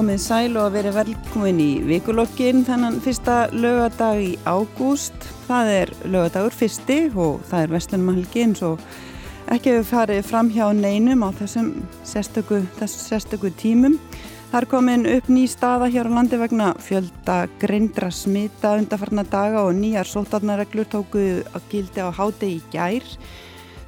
[0.00, 5.26] komið sæl og verið velkomin í vikulokkin þennan fyrsta lögadag í ágúst.
[5.44, 8.80] Það er lögadagur fyrsti og það er vestlunumhalgi eins og
[9.52, 11.68] ekki hefur farið fram hjá neinum á þessum
[12.08, 13.98] sérstöku, þessum sérstöku tímum.
[14.48, 19.66] Það er komin upp ný staða hér á landi vegna fjölda greindra smita undarfarna daga
[19.66, 23.04] og nýjar sótarnareglur tóku að gildi á háti í gær.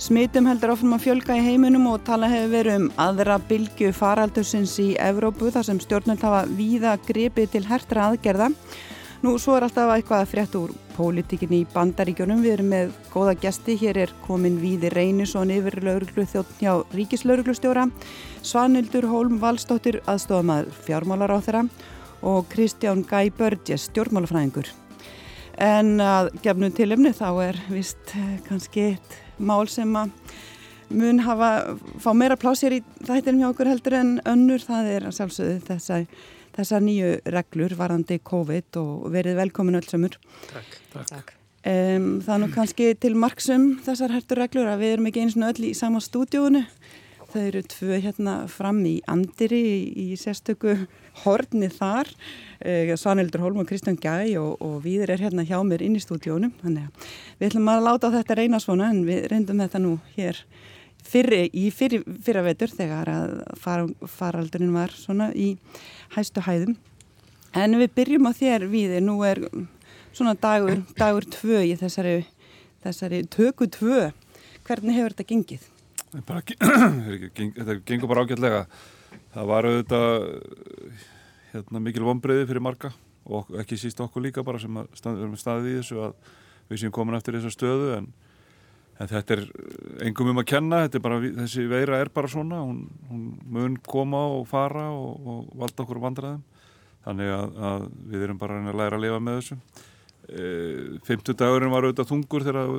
[0.02, 4.73] Smitum heldur ofnum að fjölga í heiminum og tala hefur verið um aðra bylgu faraldursins
[4.83, 8.49] í Evrópu þar sem stjórnult hafa víða grepið til hertra aðgerða.
[9.23, 12.43] Nú svo er alltaf eitthvað að frétt úr pólitíkinni í bandaríkjónum.
[12.43, 13.79] Við erum með góða gesti.
[13.79, 17.87] Hér er komin Víði Reynisson yfir lauruglu þjóttn hjá Ríkislauruglustjóra,
[18.43, 21.66] Svanildur Hólm Valstóttir aðstofamæður fjármálar á þeirra
[22.27, 24.74] og Kristján Gæ Börgjes, stjórnmálafræðingur.
[25.62, 28.16] En að gefnum tilumni þá er vist
[28.49, 30.15] kannski eitt mál sem að
[30.93, 31.51] mun hafa,
[32.02, 34.65] fá meira plásir í þættinum hjá okkur heldur en önnur.
[34.65, 35.79] Það er að sjálfsögðu
[36.52, 40.18] þessar nýju reglur varandi COVID og verið velkomin öll samur.
[40.51, 41.38] Takk, takk.
[41.62, 45.37] Um, það er nú kannski til marksum þessar hertur reglur að við erum ekki eins
[45.38, 46.65] og öll í sama stúdíónu.
[47.33, 49.77] Þau eru tvö hérna fram í Andiri í,
[50.13, 50.75] í sérstöku
[51.23, 52.11] horni þar.
[52.61, 56.02] Uh, Svanildur Holm og Kristján Gjæ og, og við er hérna hjá mér inn í
[56.02, 56.52] stúdíónum.
[56.61, 60.45] Við ætlum að láta þetta reyna svona en við reyndum þetta nú hér
[61.02, 65.55] fyrri, í fyrri, fyrra vetur þegar að far, faraldurinn var svona í
[66.17, 66.77] hæstu hæðum.
[67.56, 69.43] En við byrjum á þér við, nú er
[70.12, 72.23] svona dagur, dagur tvö í þessari,
[72.85, 74.11] þessari töku tvö.
[74.69, 75.71] Hvernig hefur þetta gengið?
[76.12, 76.43] Bara,
[77.37, 78.67] þetta gengur bara ágætlega.
[79.33, 80.17] Það var auðvitað
[81.53, 82.91] hérna, mikil vonbreiði fyrir marga
[83.33, 86.31] og ekki síst okkur líka bara sem erum staðið í þessu að
[86.69, 88.09] við séum komin eftir þessa stöðu en,
[89.00, 89.45] en þetta er
[90.09, 94.47] engum um að kenna, bara, þessi veira er bara svona, hún, hún mun koma og
[94.50, 96.43] fara og, og valda okkur vandræðum
[97.06, 99.56] þannig að, að við erum bara að læra að lifa með þessu.
[100.23, 100.43] E,
[101.09, 102.75] 50 dagurinn var auðvitað þungur þegar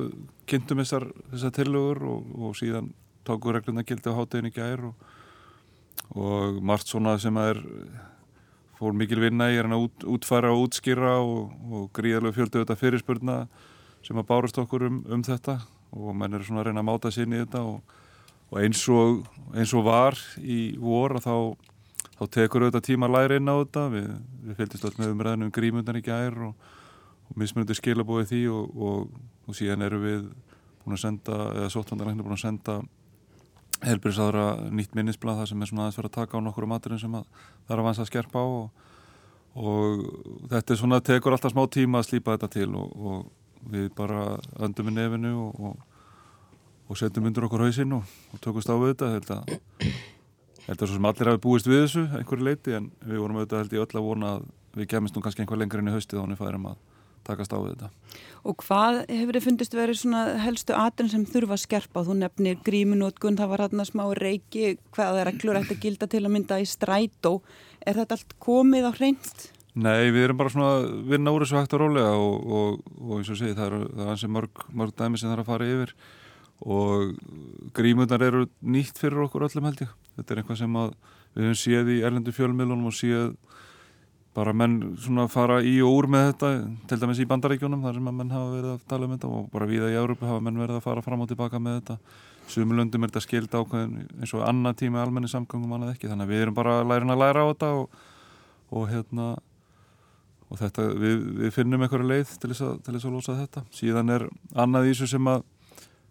[0.48, 2.88] kynntum þessar, þessar tillögur og, og síðan
[3.26, 5.06] tóku regluna gildi á hátegin í gær og,
[6.14, 7.62] og margt svona sem að er
[8.78, 13.36] fór mikil vinna í að út, útfæra og útskýra og, og gríðarlega fjöldu þetta fyrirspurna
[14.04, 15.60] sem að bárast okkur um, um þetta
[15.94, 17.94] og menn eru svona að reyna að máta sér í þetta og,
[18.50, 19.22] og eins og
[19.54, 21.54] eins og var í vor þá,
[22.18, 23.84] þá tekur auðvitað tíma að læra inn á þetta.
[23.94, 24.08] Við,
[24.48, 26.72] við fylgist alltaf með umræðinu um grímundan í gær og,
[27.40, 30.26] mismunandi skilabóði því og síðan eru við
[30.84, 32.76] búin að senda, eða sóttandarlegnir búin að senda
[33.84, 37.16] helbriðsáðra nýtt minnisblad það sem er svona aðeins verið að taka á nokkru maturum sem
[37.18, 37.24] að
[37.66, 38.84] það er að vansa að skerpa á og,
[39.54, 40.04] og
[40.52, 44.24] þetta er svona tekur alltaf smá tíma að slýpa þetta til og, og við bara
[44.64, 45.76] öndum í nefinu og,
[46.88, 49.40] og setjum undir okkur hausinn og tökumst á við þetta.
[50.64, 53.62] Þetta er svo sem allir hafi búist við þessu einhverju leiti en við vorum auðvitað
[53.62, 56.22] held í öll að vona að við kemist nú kannski einhver lengur inn í haustið
[56.24, 56.78] er færum að
[57.26, 57.88] takast á við þetta.
[58.44, 62.04] Og hvað hefur þið fundist verið svona helstu aðrinn sem þurfa að skerpa?
[62.04, 66.22] Þú nefnir gríminótkun, það var hérna smá reiki, hvað er reglur eftir að gilda til
[66.22, 67.38] að mynda í strætó.
[67.84, 69.46] Er þetta allt komið á hreint?
[69.74, 73.16] Nei, við erum bara svona að vinna úr þessu hægt og rólega og, og, og
[73.18, 75.70] eins og segi það er, það hansi mörg, mörg dæmi sem það er að fara
[75.72, 75.94] yfir
[76.64, 77.16] og
[77.74, 79.96] grímunar eru nýtt fyrir okkur öllum held ég.
[80.14, 83.34] Þetta er eitthvað sem við höfum séð í erlendu fjölmiðlunum og séð
[84.34, 86.50] bara menn svona fara í og úr með þetta
[86.90, 89.48] til dæmis í bandaríkjónum þar sem að menn hafa verið að tala um þetta og
[89.52, 91.98] bara viða í Európa hafa menn verið að fara fram og tilbaka með þetta.
[92.50, 96.34] Sumulöndum er þetta skild ákveðin eins og annað tíma almenni samgöngum annað ekki þannig að
[96.34, 97.98] við erum bara lærin að læra á þetta og,
[98.74, 99.30] og hérna
[100.50, 103.64] og þetta, við, við finnum einhverju leið til þess, að, til þess að losa þetta.
[103.74, 105.46] Síðan er annað í þessu sem að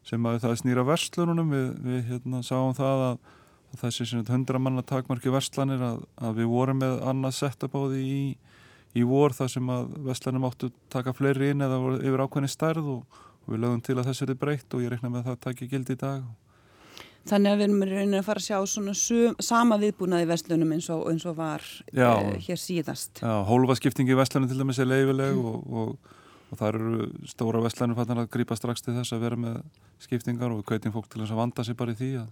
[0.04, 3.18] sem að það snýra verslununum við, við hérna sáum það að
[3.82, 8.22] þessi hundra manna takmarki verslanir að, að við vorum með annað á því í,
[9.00, 13.20] í vor þar sem að verslanum áttu taka fleiri inn eða yfir ákveðni stærð og,
[13.44, 15.70] og við lögum til að þessu er breytt og ég reikna með að það taki
[15.72, 16.24] gildi í dag.
[17.24, 20.90] Þannig að við erum reynið að fara að sjá svona sum, sama viðbúnaði verslunum eins
[20.92, 21.64] og, eins og var
[21.96, 23.22] Já, eh, hér síðast.
[23.24, 25.46] Já, hólfaskiptingi verslunum til dæmis er leifileg mm.
[25.48, 26.18] og, og,
[26.52, 29.62] og það eru stóra verslunum að grípa strax til þess að vera með
[30.04, 32.28] skiptingar og við kveitum fólk til þess að vanda sig bara í því að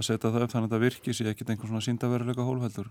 [0.00, 2.88] að setja það upp þannig að það virki sé ekkit einhvern svona síndaveruleika hólfældur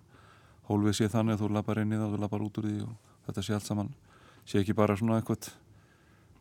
[0.69, 2.77] hólfið sé þannig að þú lapar inn í það og þú lapar út úr því
[2.85, 3.91] og þetta sé allt saman
[4.45, 5.49] sé ekki bara svona einhvert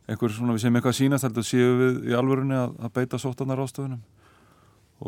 [0.09, 3.61] einhver svona við séum eitthvað sínast heldur séu við í alvörunni að, að beita sótanar
[3.65, 4.01] ástöðunum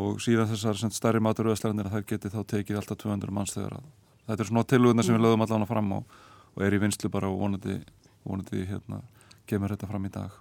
[0.02, 3.88] og síðan þessar stærri maturöðsleganir að það geti þá tekið alltaf 200 manns þegar að
[4.28, 6.14] þetta er svona tiluguna sem við lögum allan að fram og,
[6.54, 7.76] og er í vinslu bara og vonandi,
[8.24, 9.02] vonandi hérna,
[9.50, 10.38] kemur þetta fram í dag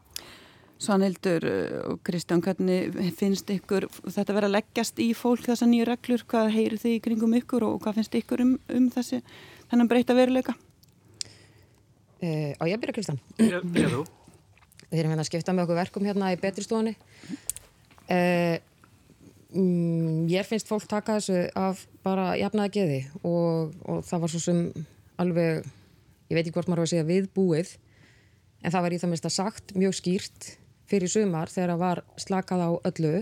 [0.82, 5.86] Svanhildur eh, og Kristján, hvernig finnst ykkur þetta verið að leggjast í fólk þessa nýju
[5.92, 6.24] reglur?
[6.32, 9.22] Hvað heyrir þið í kringum ykkur og hvað finnst ykkur um, um þessi
[9.70, 10.56] þennan breyta veruleika?
[12.22, 13.22] Uh, á ég byrja Kristján?
[13.38, 14.02] Byrja þú.
[14.90, 16.96] Við erum hérna að skipta með okkur verkum hérna í betri stofunni.
[18.10, 18.58] Uh,
[19.54, 24.42] mm, ég finnst fólk taka þessu af bara jafnaða geði og, og það var svo
[24.42, 24.66] sem
[25.22, 25.62] alveg,
[26.32, 27.76] ég veit ekki hvort maður var að segja viðbúið,
[28.66, 30.50] en það var í það minnst að sagt mjög skýrt
[30.92, 33.14] fyrir sumar þegar það var slakað á öllu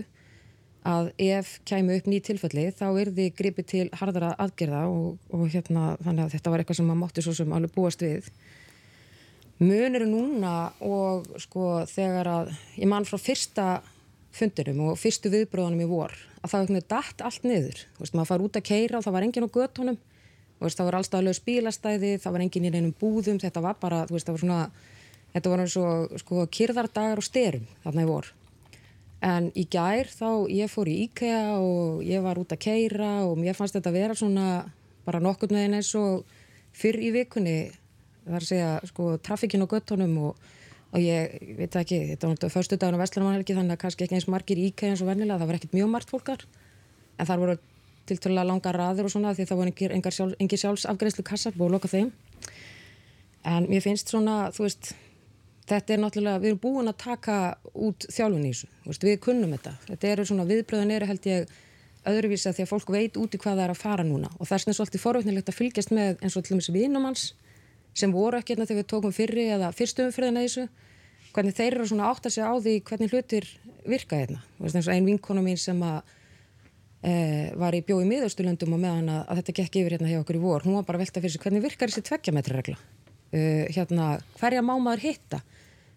[0.90, 5.44] að ef kæmu upp ný tilfelli þá er því gripið til hardara aðgerða og, og
[5.52, 8.30] hérna þannig að þetta var eitthvað sem maður mátti svo sem alveg búast við.
[9.60, 13.66] Munir núna og sko þegar að ég mann frá fyrsta
[14.32, 17.82] fundirum og fyrstu viðbróðunum í vor að það var dætt allt niður.
[17.98, 19.98] Veist, maður far út að keira og það var engin á göttunum
[20.60, 24.28] veist, það var allstaflega spílastæði það var engin í neinum búðum þetta var bara veist,
[24.28, 24.62] það var svona
[25.34, 28.30] þetta var eins og sko kyrðardagar og styrum þarna í vor.
[29.20, 33.36] En í gær þá ég fór í IKEA og ég var út að keira og
[33.40, 34.46] mér fannst þetta að vera svona
[35.04, 36.24] bara nokkur með eins og
[36.72, 37.58] fyrr í vikunni
[38.30, 40.48] að segja sko trafikinn á göttunum og
[40.90, 44.16] og ég veit ekki, þetta var náttúrulega förstu dagun á Vestlarmannhelgi þannig að kannski ekki
[44.18, 46.42] eins margir íkæði eins og vennilega, það var ekkert mjög margt fólkar
[47.14, 47.54] en þar voru
[48.10, 51.68] tilturlega langa raður og svona því það voru engir, engir, sjálf, engir sjálfsafgreðslu kassar búið
[51.68, 52.10] að loka þeim.
[53.46, 54.90] En mér finnst svona, þú veist
[55.70, 57.36] þetta er náttúrulega, við erum búin að taka
[57.74, 61.58] út þjálfun í þessu, við kunnum þetta þetta eru svona viðbröðin eru held ég
[62.10, 64.62] öðruvísa því að fólk veit úti hvað það er að fara núna og það er
[64.64, 67.24] svona svolítið forveitnilegt að fylgjast með eins og til og með vinumanns
[67.96, 70.68] sem voru ekki hérna þegar við tókum fyrri eða fyrstumfriðina þessu
[71.34, 73.46] hvernig þeir eru svona átt að segja á því hvernig hlutir
[73.86, 74.40] virka hérna.
[74.60, 76.00] Einn vinkona mín sem að
[77.02, 77.12] e,
[77.58, 80.42] var í bjói miðaustulöndum og meðan að, að þetta gekk yfir hérna hjá okkur í
[80.42, 82.76] vor, hún var bara velta fyrir sig hvernig virkar þessi tveggjametraregla?
[83.30, 83.40] E,
[83.76, 85.42] hérna, hverja má maður hitta?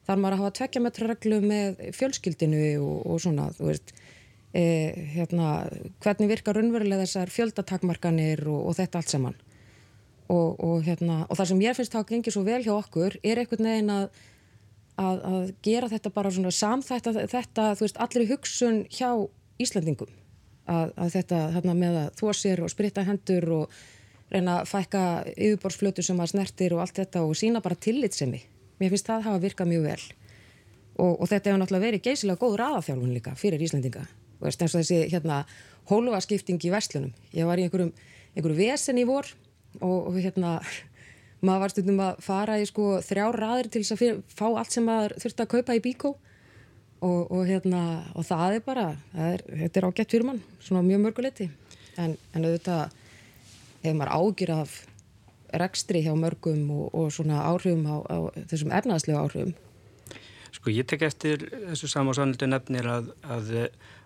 [0.07, 3.93] Þar maður að hafa tveggjametrareglu með fjölskyldinu og, og svona, þú veist,
[4.51, 4.63] e,
[5.13, 5.53] hérna,
[6.03, 9.39] hvernig virkar raunverulega þessar fjöldatakmarkanir og, og þetta allt saman?
[10.33, 13.17] Og, og, hérna, og það sem ég finnst að það gengir svo vel hjá okkur
[13.23, 14.21] er einhvern veginn að,
[14.99, 19.09] að, að gera þetta bara svona samþætt þetta, þú veist, allir hugsun hjá
[19.61, 20.13] Íslandingum
[20.71, 23.83] að, að þetta hérna, með að þó sér og spritta hendur og
[24.33, 25.03] reyna að fækka
[25.35, 28.41] yfirborðsflötu sem að snertir og allt þetta og sína bara tillitsemi
[28.83, 30.01] mér finnst það hafa virkað mjög vel.
[30.93, 34.03] Og, og þetta hefur náttúrulega verið geysilega góð raðafjálfun líka fyrir Íslandinga
[34.43, 35.43] og þessi hérna
[35.89, 37.93] hólfaskipting í vestlunum ég var í einhverjum,
[38.35, 39.29] einhverjum vesen í vor
[39.79, 40.57] og, og hérna
[41.45, 44.75] maður var stundum að fara í sko þrjá raðir til þess að fyrir, fá allt
[44.75, 46.15] sem maður þurfti að kaupa í bíkó.
[47.03, 47.79] Og, og hérna
[48.15, 51.49] og það er bara, það er, þetta er ágætt fyrir mann svona mjög mörguleiti
[51.99, 52.93] en, en auðvitað
[53.83, 54.77] hefur maður ágjur af
[55.59, 58.17] rekstri hjá mörgum og, og svona áhrifum á, á
[58.51, 59.53] þessum efnaðslega áhrifum?
[60.53, 63.53] Sko ég tek eftir þessu samásanlita nefnir að, að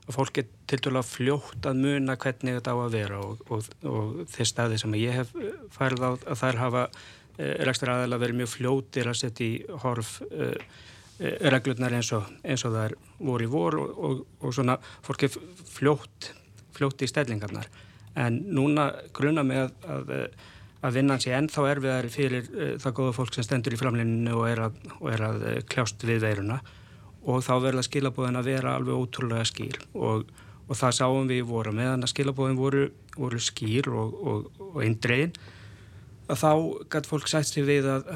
[0.08, 3.72] að fólk er til dæla fljótt að muna hvernig þetta á að vera og, og,
[3.84, 5.34] og þeir staði sem ég hef
[5.76, 9.82] færð á að þær hafa eh, rekstur aðeins að vera mjög fljóttir að setja í
[9.84, 10.54] horf uh,
[11.18, 16.32] reglurnar eins og, eins og það er voru í vor og svona fólk er fljótt,
[16.78, 17.66] fljótt í stellingarnar.
[18.18, 20.44] En núna gruna með að, að,
[20.86, 24.48] að vinnan sé ennþá erfiðar fyrir uh, það góða fólk sem stendur í framlinu og
[24.50, 26.62] er að, og er að kljást við veiruna.
[27.28, 29.82] Og þá verða skilabóðin að vera alveg ótrúlega skýr.
[29.98, 30.30] Og,
[30.68, 35.36] og það sáum við voru meðan að skilabóðin voru, voru skýr og, og, og eindregin
[36.28, 36.52] að þá
[36.92, 38.08] gæti fólk sætt sér við að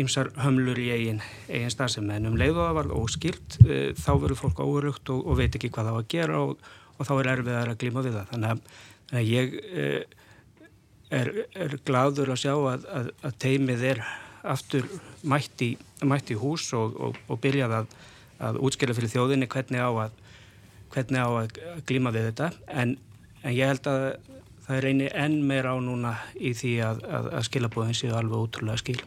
[0.00, 4.12] ymsar hömlur í eigin, eigin starfsem en um leið og það var óskilt e, þá
[4.22, 7.72] verður fólk óurugt og veit ekki hvað það var að gera og þá er erfiðar
[7.72, 8.30] að glíma við það.
[8.30, 9.54] Þannig að, að ég
[11.10, 14.04] er, er gladur að sjá að, að, að teimið er
[14.40, 14.86] aftur
[15.28, 15.74] mætt í,
[16.06, 17.90] mætt í hús og byrjað að
[18.40, 20.18] að útskjöla fyrir þjóðinni hvernig á að,
[20.94, 21.54] hvernig á að
[21.88, 22.50] glíma við þetta
[22.82, 22.96] en,
[23.44, 24.04] en ég held að
[24.66, 28.80] það reynir enn meira á núna í því að, að, að skilabóðin séu alveg útrúlega
[28.80, 29.00] skil.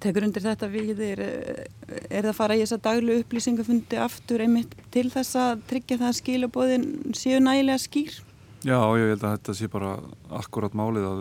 [0.00, 4.74] Tekur undir þetta við er, er það að fara í þessa daglu upplýsingafundi aftur einmitt
[4.92, 8.18] til þess að tryggja það að skilabóðin séu nægilega skýr?
[8.66, 9.94] Já, ég held að þetta sé bara
[10.34, 11.20] akkurat málið að,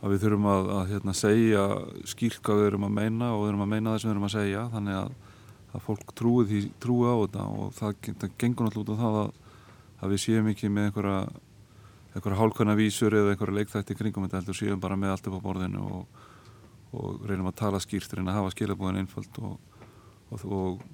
[0.00, 1.64] að við þurfum að hérna, segja
[2.08, 4.28] skýrt hvað við erum að meina og við erum að meina það sem við erum
[4.30, 5.10] að segja þannig að
[5.76, 9.18] að fólk trúi því trúi á þetta og það, það gengur náttúrulega út á það
[9.20, 9.30] að,
[10.00, 11.18] að við séum ekki með einhverja
[12.16, 15.46] einhverja hálkvæna vísur eða einhverja leikþætti kringum þetta heldur séum bara með allt upp á
[15.46, 16.22] borðinu og,
[16.96, 19.58] og reynum að tala skýrt reynum að hafa skilabúðin einföld og,
[20.32, 20.84] og,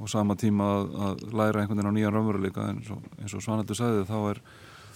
[0.00, 4.06] og sama tíma að, að læra einhvern veginn á nýjan raunveruleika eins og Svanaldur sagði
[4.08, 4.42] þá er,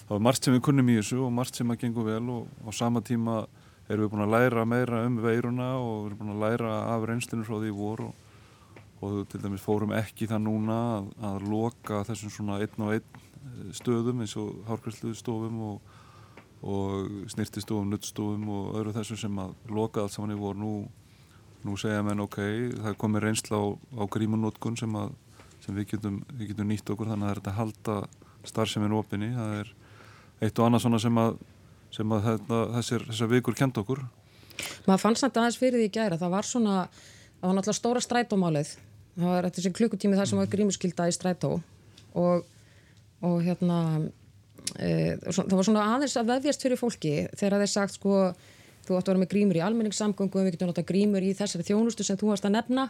[0.08, 3.04] er margt sem við kunnum í þessu og margt sem að gengur vel og sama
[3.04, 3.42] tíma
[3.86, 7.46] erum við búin að læra meira um veiruna og erum búin að læra af reynslinu
[7.46, 8.22] frá því voru og
[9.00, 13.18] og til dæmis fórum ekki það núna að, að loka þessum svona einn og einn
[13.20, 15.90] eh, stöðum eins og hárkværsluðstofum og,
[16.64, 20.72] og snirtistofum, nuttstofum og öðru þessu sem að loka allt saman í voru nú,
[21.66, 22.38] nú segja menn ok,
[22.84, 24.94] það komir reynsla á, á grímunótkun sem,
[25.64, 27.98] sem við getum, við getum nýtt okkur þannig að það er að halda
[28.46, 29.74] starfseminn opinni, það er
[30.46, 31.36] eitt og annað svona sem að,
[31.96, 34.02] sem að þetta, þessir, þessar vikur kenda okkur.
[34.86, 36.76] Maður fannst þetta aðeins fyrir því gæra, það var svona
[37.40, 38.74] það var náttúrulega stóra strætómálið.
[39.16, 41.52] Það var eftir sem klukkutími þar sem var grímuskylda í strætó.
[42.16, 42.44] Og,
[43.24, 43.78] og hérna
[44.76, 48.20] e, það var svona aðeins að veðjast fyrir fólki þegar þeir sagt sko
[48.86, 52.06] þú ætti að vera með grímur í almenningssamgöngum við getum náttúrulega grímur í þessari þjónustu
[52.06, 52.88] sem þú varst að nefna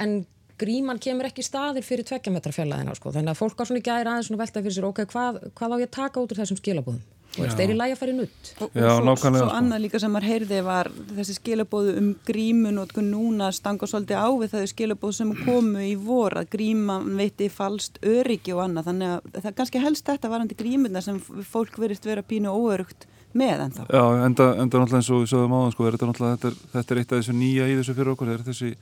[0.00, 0.20] en
[0.60, 3.14] gríman kemur ekki staðir fyrir tvekkjametrafjallaðina sko.
[3.14, 5.76] þannig að fólk á svona gæri aðeins svona velta fyrir sér ok, hvað, hvað á
[5.80, 7.00] ég að taka út úr þessum skilabúðum
[7.38, 9.82] og er þeir í lægi að fara í nutt og, Já, og svo, svo annað
[9.84, 14.54] líka sem maður heyrði var þessi skilabóðu um grímun og núna stanga svolítið á við
[14.54, 18.90] það skilabóðu sem komu í vor að gríman veiti falst öryggi og annað.
[18.90, 23.06] Þannig að það er kannski helst þetta varandi grímuna sem fólk verist vera pínu óörugt
[23.36, 23.86] með ennþá.
[23.86, 27.02] Já, enda, enda náttúrulega eins og við sögum á það sko, þetta, þetta, þetta er
[27.02, 28.72] eitt af þessu nýja í þessu fyrir okkur, þetta er þessi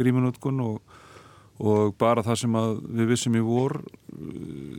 [0.00, 0.98] grímunútkun og
[1.60, 2.54] og bara það sem
[2.96, 3.76] við vissum í vor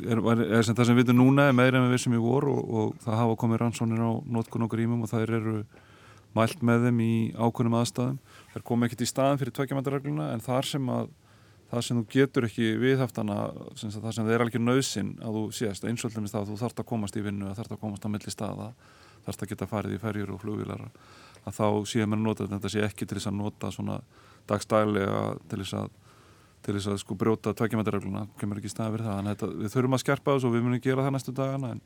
[0.10, 2.48] er, er sem það sem við vitum núna er meira en við vissum í vor
[2.50, 5.56] og, og það hafa komið rannsónir á nótkunn og grímum og þær eru
[6.38, 8.18] mælt með þeim í ákveðnum aðstæðum
[8.56, 11.12] þær kom ekkert í staðin fyrir tveikjamæntarregluna en þar sem að
[11.72, 13.38] það sem þú getur ekki viðhaftana
[13.78, 17.20] það sem þeir er alveg nöðsin að þú sést einsvöldumist að þú þarfst að komast
[17.20, 18.72] í vinnu að þarfst að komast á milli staða
[19.26, 22.72] þarfst að geta farið í ferjur og flugvilar að þá séum við að nota þetta
[22.74, 23.98] sé ekki til þess að nota svona
[24.50, 25.98] dagstælega til þess að
[26.62, 29.96] til þess að sko brjóta tveikjumættarregluna kemur ekki staði verið það, en þetta, við þurfum
[29.98, 31.82] að skerpa þessu og við munum gera það næstu dagana en...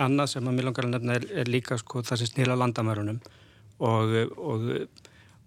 [0.00, 3.18] Annað sem að mér langar að nefna er, er líka sko það sem snýla landamærunum
[3.84, 4.64] og, og,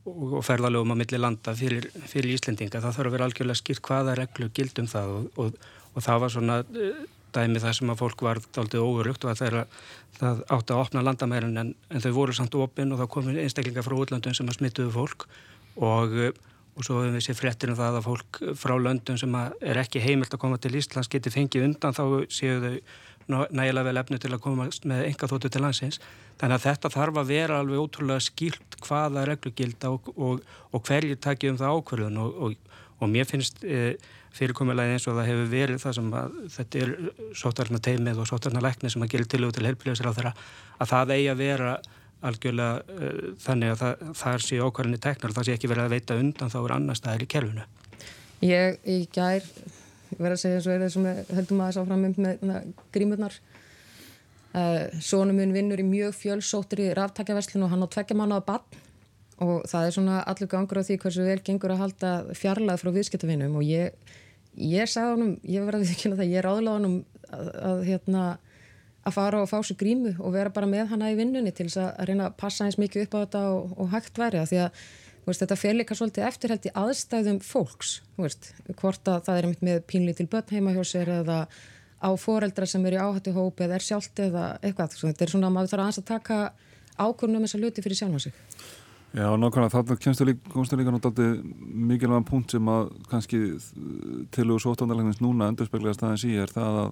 [0.05, 3.85] og, og ferðalögum á milli landa fyrir, fyrir Íslendinga, það þarf að vera algjörlega skýrt
[3.89, 7.01] hvaða reglu gildum það og það var svona eh,
[7.37, 9.63] dæmi það sem að fólk var aldrei óurugt og að
[10.17, 13.85] það átti að opna landamærun en, en þau voru samt opinn og þá komur einstaklingar
[13.85, 15.27] frá útlandum sem að smittuðu fólk
[15.77, 16.19] og
[16.77, 20.01] og svo hefur við séð fréttir um það að fólk frá löndum sem er ekki
[20.03, 22.75] heimilt að koma til Íslands geti fengið undan þá séu þau
[23.27, 25.97] nægilega vel efnu til að koma með enga þóttu til landsins.
[26.39, 31.17] Þannig að þetta þarf að vera alveg ótrúlega skilt hvaða reglugilda og, og, og hverju
[31.19, 33.97] takja um það ákverðun og mér finnst e,
[34.37, 36.91] fyrirkomulega eins og það hefur verið það sem að þetta er
[37.37, 40.33] sótarna teimið og sótarna lækni sem að gera tilögu til helbriðsra á þeirra
[40.77, 41.71] að það eigi að vera
[42.27, 46.17] algjörlega uh, þannig að það, það sé ákvarðinni teknar það sé ekki verið að veita
[46.21, 47.67] undan þá er annars það er í kerfinu.
[48.47, 49.45] Ég í gær
[50.17, 53.37] verið að segja og er þessum heldum að það sá fram með, með grímurnar.
[54.57, 58.47] Uh, Sónum minn vinnur í mjög fjölsóttir í ráftækjaverslinu og hann á tveggja manna á
[58.47, 58.85] bann
[59.43, 62.89] og það er svona allur gangur á því hversu vel gengur að halda fjarlæð frá
[62.95, 64.15] viðskiptavinnum og ég,
[64.57, 66.99] ég sagði honum, ég verði því að ég er áðurlega honum
[67.29, 68.27] að, að hérna
[69.07, 71.79] að fara og fá sér grímu og vera bara með hana í vinnunni til þess
[71.83, 74.59] að reyna að passa eins mikið upp á þetta og, og hægt væri að því
[74.65, 74.81] að
[75.27, 79.81] veist, þetta fer líka svolítið eftirhælt í aðstæðum fólks, veist, hvort að það er með
[79.91, 81.39] pínlítil börn heima hjá sér eða
[81.97, 84.99] á foreldra sem er í áhættu hópi eða er sjálft eða eitthvað.
[85.01, 86.37] Þetta er svona að maður þarf að ansa að taka
[86.97, 88.35] ákvörnum um þessa luti fyrir sjálf á sig
[89.17, 91.53] Já, nákvæmlega, þarna kemstu líka, líka náttúrulega
[91.89, 93.39] mikilvægan punkt sem að kannski
[94.35, 96.91] tilugur sóttandarlegnins núna endurspeglega staðins í er það að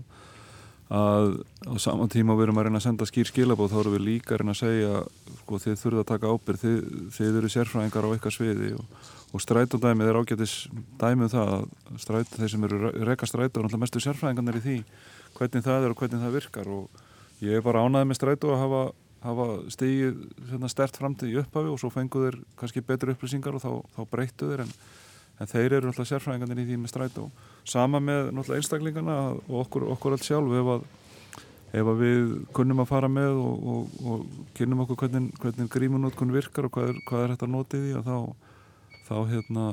[0.85, 1.31] að
[1.65, 4.35] á saman tíma við erum að reyna að senda skýr skilabóð þá erum við líka
[4.35, 4.99] að reyna að segja
[5.39, 6.75] sko þið þurfum að taka ábyrg þið,
[7.15, 8.99] þið eru sérfræðingar á eitthvað sviði og,
[9.33, 10.53] og strætódæmið er ágætis
[11.01, 14.63] dæmið um það að stræt, þeir sem eru rekka strætó er náttúrulega mestu sérfræðingarnir í
[14.65, 14.77] því
[15.39, 17.01] hvernig það er og hvernig það virkar og
[17.41, 18.83] ég er bara ánaðið með strætó að hafa,
[19.25, 20.19] hafa stigið
[20.51, 24.01] hérna, stert framtíð í upphafi og svo fenguð þeir kannski betri upplýsingar og þá, þá
[24.11, 24.75] breyttu þeir en,
[25.41, 27.25] en þeir eru náttúrulega sérfræðingarnir í því með strætó.
[27.67, 30.85] Sama með náttúrulega einstaklingarna og okkur, okkur allt sjálf ef að,
[31.81, 36.35] ef að við kunnum að fara með og, og, og kynum okkur hvernig, hvernig grímunótkun
[36.35, 38.15] virkar og hvað er, hvað er þetta notið í og þá,
[39.09, 39.65] þá hérna,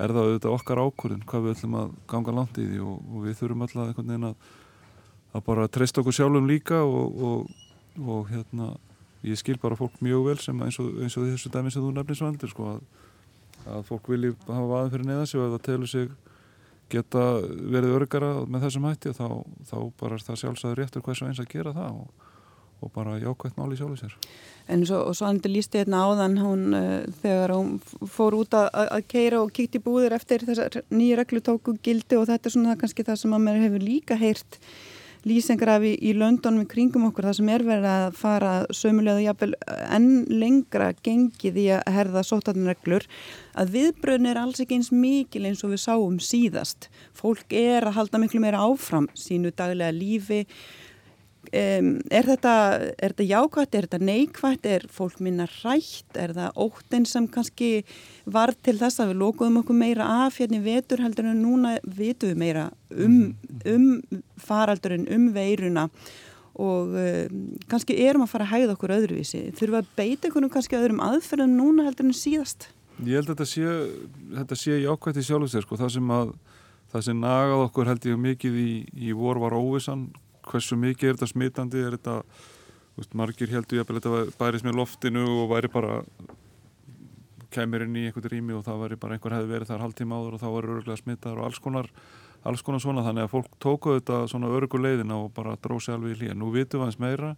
[0.00, 3.26] er það auðvitað okkar ákvörðin hvað við ætlum að ganga langt í því og, og
[3.26, 4.46] við þurfum alltaf einhvern veginn að,
[5.30, 8.70] að bara treysta okkur sjálfum líka og hérna
[9.26, 11.92] ég skil bara fólk mjög vel sem eins og, eins og þessu dæmi sem þú
[11.96, 13.06] nefnir svo endur sko, að,
[13.76, 16.10] að fólk vilji hafa aðeins fyrir neðans og ef það telur sig
[16.90, 19.26] geta verið örgara með þessum hætti þá,
[19.68, 22.28] þá bara er það sjálfsagður réttur hversu eins að gera það og,
[22.80, 24.16] og bara jákvæmt máli sjálfur sér.
[24.70, 27.74] En svo, og svo andur lísti hérna áðan hún uh, þegar hún
[28.10, 32.26] fór út að, að keira og kíkti búðir eftir þessar nýja reglu tóku gildi og
[32.30, 34.60] þetta er svona kannski það sem að mér hefur líka heyrt
[35.28, 39.52] lýsengrafi í löndunum í kringum okkur það sem er verið að fara sömulega jafnvel
[39.96, 43.06] enn lengra gengið í að herða sótarnreglur
[43.60, 46.88] að viðbröðin er alls ekki eins mikil eins og við sáum síðast.
[47.16, 50.44] Fólk er að halda miklu meira áfram sínu daglega lífi
[51.50, 52.54] Um, er, þetta,
[53.00, 57.70] þetta jákvæmt, er þetta neykvæmt, er fólk minna rætt, er það óttinn sem kannski
[58.22, 61.72] var til þess að við lókuðum okkur meira af hérna í vetur heldur en núna
[61.82, 63.32] vitum við meira um,
[63.66, 63.88] um
[64.38, 65.88] faraldurinn, um veiruna
[66.54, 67.42] og um,
[67.72, 69.42] kannski erum að fara að hægða okkur öðruvísi.
[69.58, 72.70] Þurfum að beita okkur kannski öðrum aðferðum núna heldur en síðast?
[73.02, 73.76] Ég held að þetta sé,
[74.38, 76.34] þetta sé jákvæmt í sjálfsvegar, sko, það sem að
[76.90, 78.72] það sem nagað okkur held ég mikið í,
[79.10, 80.10] í vor var óvissan
[80.50, 82.16] hversu mikið er þetta smitandi er þetta,
[82.98, 86.00] veist, margir heldur ég að þetta bærið með loftinu og væri bara
[87.54, 90.36] kemur inn í einhvern rými og það væri bara einhver hefði verið þar haldtíma áður
[90.36, 91.88] og þá væri öruglega smittar og alls konar,
[92.46, 93.04] alls konar svona.
[93.06, 96.38] Þannig að fólk tóku þetta svona öruguleiðina og bara dróði alveg í hlýja.
[96.38, 97.34] Nú vitum við aðeins meira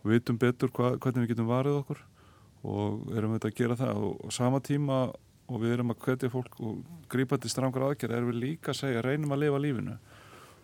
[0.00, 2.02] og vitum betur hva, hvernig við getum varið okkur
[2.66, 4.04] og erum við að gera það.
[4.08, 5.02] Og, sama tíma
[5.46, 6.80] og við erum að hvetja fólk og
[7.12, 9.98] grípa til strangar aðgerð erum við líka að segja reynum að lifa lífinu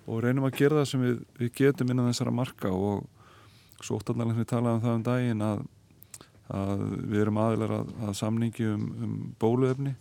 [0.07, 3.05] og reynum að gera það sem við, við getum innan þessara marka og
[3.83, 5.63] svo óttanlega við talaðum um það um daginn að,
[6.59, 9.95] að við erum aðilar að, að samningi um, um bóluefni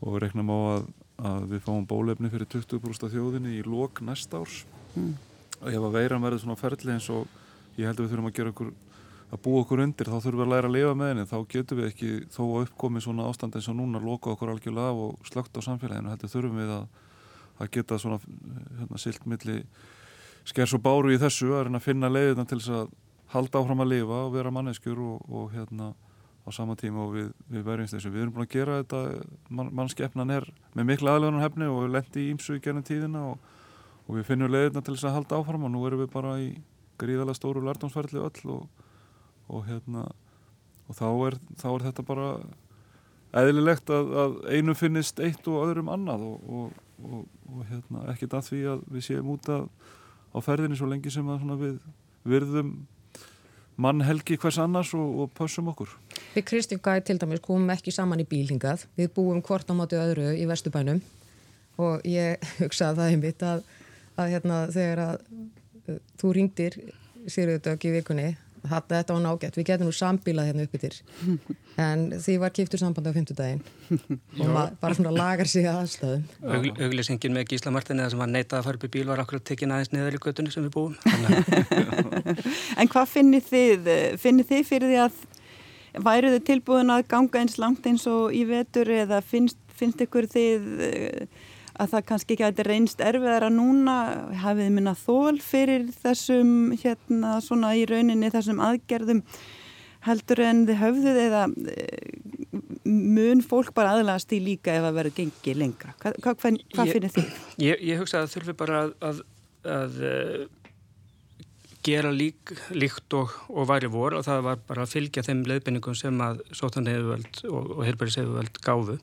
[0.00, 0.88] og við reknum á að,
[1.30, 4.64] að við fáum bóluefni fyrir 20% af þjóðinni í lók næst árs.
[4.94, 5.14] Mm.
[5.58, 7.24] og ef að veiran verður svona ferli eins og
[7.74, 8.68] ég held að við þurfum að gera okkur
[9.34, 11.24] að búa okkur undir þá þurfum við að læra að lifa með henni.
[11.30, 14.92] Þá getum við ekki þó að uppkomi svona ástand eins og núna loka okkur algjörlega
[14.92, 16.12] af og slögt á samfélaginu.
[16.12, 16.84] Heldur þurfum við að
[17.60, 19.60] að geta svona hérna, siltmilli
[20.44, 22.88] skers og báru í þessu að að finna leiðina til þess að
[23.34, 25.92] halda áfram að lifa og vera manneskjur og, og hérna
[26.44, 28.12] á sama tíma og við, við verjumst þessu.
[28.12, 29.00] Við erum búin að gera þetta,
[29.48, 33.22] man, mannskeppnan er með miklu aðlöðunar hefni og við lendi í ímsu í gennum tíðina
[33.30, 33.46] og,
[34.04, 36.50] og við finnum leiðina til þess að halda áfram og nú erum við bara í
[37.00, 38.84] gríðalega stóru lærdomsferðli öll og,
[39.48, 40.04] og hérna
[40.84, 42.28] og þá er, þá er þetta bara
[43.40, 48.48] eðlilegt að, að einu finnist eitt og öðrum annað og og, og hérna, ekkert að
[48.50, 49.68] því að við séum út að,
[50.34, 51.30] á ferðinni svo lengi sem
[51.60, 51.78] við
[52.24, 52.74] virðum
[53.76, 55.90] mann helgi hvers annars og, og pössum okkur.
[56.34, 59.98] Við Kristján Gæði til dæmis komum ekki saman í bílingað við búum hvort á mátu
[59.98, 61.02] öðru í Vestubænum
[61.82, 63.64] og ég hugsaði það einmitt að,
[64.14, 65.26] að hérna, þegar að
[66.20, 66.78] þú ringdir
[67.24, 68.26] Sýrjöðdögg í vikunni
[68.64, 70.96] þetta var nágætt, við getum nú sambílað hérna upp yfir
[71.84, 76.72] en því var kiptur samband á fymtudaginn og maður bara svona lagar sig aðstöðum Augl,
[76.86, 79.46] Auglýsingin með Gísla Martin eða sem var neitað að fara upp í bíl var akkurat
[79.50, 80.94] tekinn aðeins neður í göttunni sem við búum.
[82.80, 83.88] En hvað finnir þið
[84.20, 85.18] finnir þið fyrir því að
[86.04, 90.26] væru þið tilbúin að ganga eins langt eins og í vetur eða finnst, finnst ykkur
[90.30, 90.70] þið
[91.80, 93.96] að það kannski ekki að þetta reynst erfiðara núna
[94.44, 99.22] hafið minna þól fyrir þessum hérna svona í rauninni þessum aðgerðum
[100.04, 102.10] heldur en þið höfðuð eða eh,
[102.84, 107.14] mun fólk bara aðlast í líka ef að vera gengið lengra hvað, hvað, hvað finnir
[107.14, 107.38] þið?
[107.64, 109.22] Ég, ég hugsa að þurfi bara að, að,
[109.74, 110.44] að uh,
[111.84, 115.96] gera lík, líkt og, og væri vor og það var bara að fylgja þeim leiðbenningum
[115.98, 118.98] sem að sótan hefuvöld og, og heilbæris hefuvöld gáfu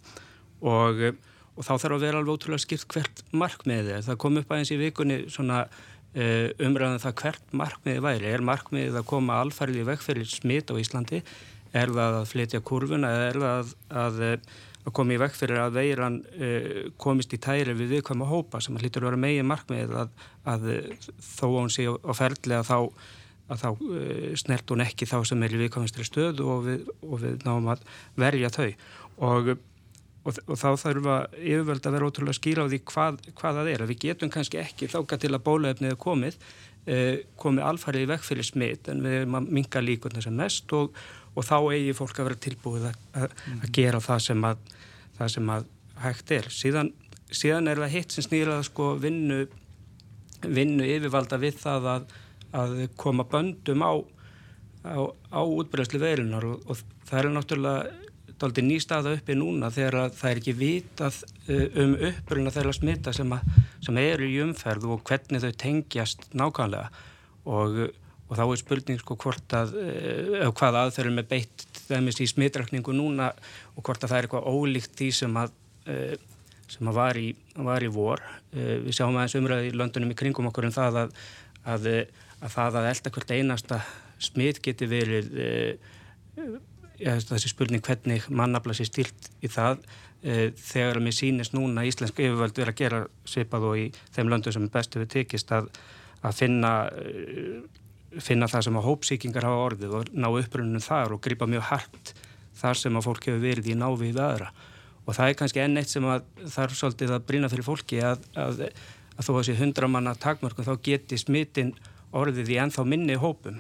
[0.61, 1.03] og
[1.57, 4.03] og þá þarf að vera alveg ótrúlega skipt hvert markmiðið er.
[4.07, 8.31] Það kom upp aðeins í vikunni svona uh, umræðan um það hvert markmiðið væri.
[8.31, 11.21] Er markmiðið að koma alfærið í vegferðir smit á Íslandi?
[11.71, 16.19] Er það að flytja kurvuna er það að, að, að koma í vegferðir að veiran
[16.33, 16.69] uh,
[17.01, 20.13] komist í tæri við viðkvæma hópa sem hlýtur að vera megin markmiðið að,
[20.53, 20.69] að
[21.31, 22.77] þó hún sé á ferli að þá
[23.51, 27.17] að þá uh, snert hún ekki þá sem er í viðkvæmstri stöð og við, og
[27.23, 27.83] við náum að
[28.19, 28.69] verja þau
[29.27, 29.51] og
[30.21, 33.71] og, og þá þarf að yfirvöld að vera ótrúlega skýra á því hvað, hvað það
[33.71, 36.37] er að við getum kannski ekki þáka til að bólaefnið er komið
[36.85, 40.75] eh, komið alfarið í vekk fyrir smitt en við erum að minga líkundar sem mest
[40.77, 40.97] og,
[41.33, 43.73] og þá eigi fólk að vera tilbúið að, að, að mm.
[43.79, 44.65] gera það sem að,
[45.17, 45.69] það sem að
[46.01, 46.93] hægt er síðan,
[47.29, 49.43] síðan er það hitt sem snýrað sko vinnu
[50.41, 51.91] vinnu yfirvalda við það
[52.57, 53.93] að koma böndum á
[54.81, 54.97] á,
[55.29, 56.79] á útbreyðslu veilunar og, og
[57.09, 58.10] það er náttúrulega
[58.41, 63.33] daldi nýstaða uppi núna þegar það er ekki vitað uh, um uppruna þeirra smita sem,
[63.35, 66.89] að, sem eru í umferð og hvernig þau tengjast nákvæmlega.
[67.51, 67.79] Og,
[68.29, 72.95] og þá er spurning sko hvort að uh, hvað aðferðum er beitt þeimist í smitrakningu
[72.95, 73.31] núna
[73.75, 75.55] og hvort að það er eitthvað ólíkt því sem að
[75.91, 76.27] uh,
[76.71, 77.29] sem að var í,
[77.67, 78.21] var í vor.
[78.55, 81.17] Við sjáum aðeins umræði í löndunum í kringum okkur um það að,
[81.67, 81.87] að,
[82.39, 83.79] að það að elda hvert einasta
[84.23, 85.33] smitt geti verið
[87.01, 89.81] þessi spurning hvernig mannabla sér stilt í það
[90.21, 93.85] e, þegar mér sínist núna íslensk yfirvöld verið að gera svipað og í
[94.15, 95.69] þeim löndu sem bestu við tekist að,
[96.21, 96.73] að finna,
[98.19, 102.13] finna það sem að hópsíkingar hafa orðið og ná upprönnum þar og gripa mjög hægt
[102.61, 104.51] þar sem að fólk hefur verið í návi við aðra.
[105.07, 108.21] Og það er kannski enn eitt sem að þarf svolítið að brína fyrir fólki að,
[108.37, 108.67] að,
[109.17, 111.73] að þó að þessi hundramanna takmörkum þá geti smittin
[112.13, 113.57] orðið í ennþá minni hópum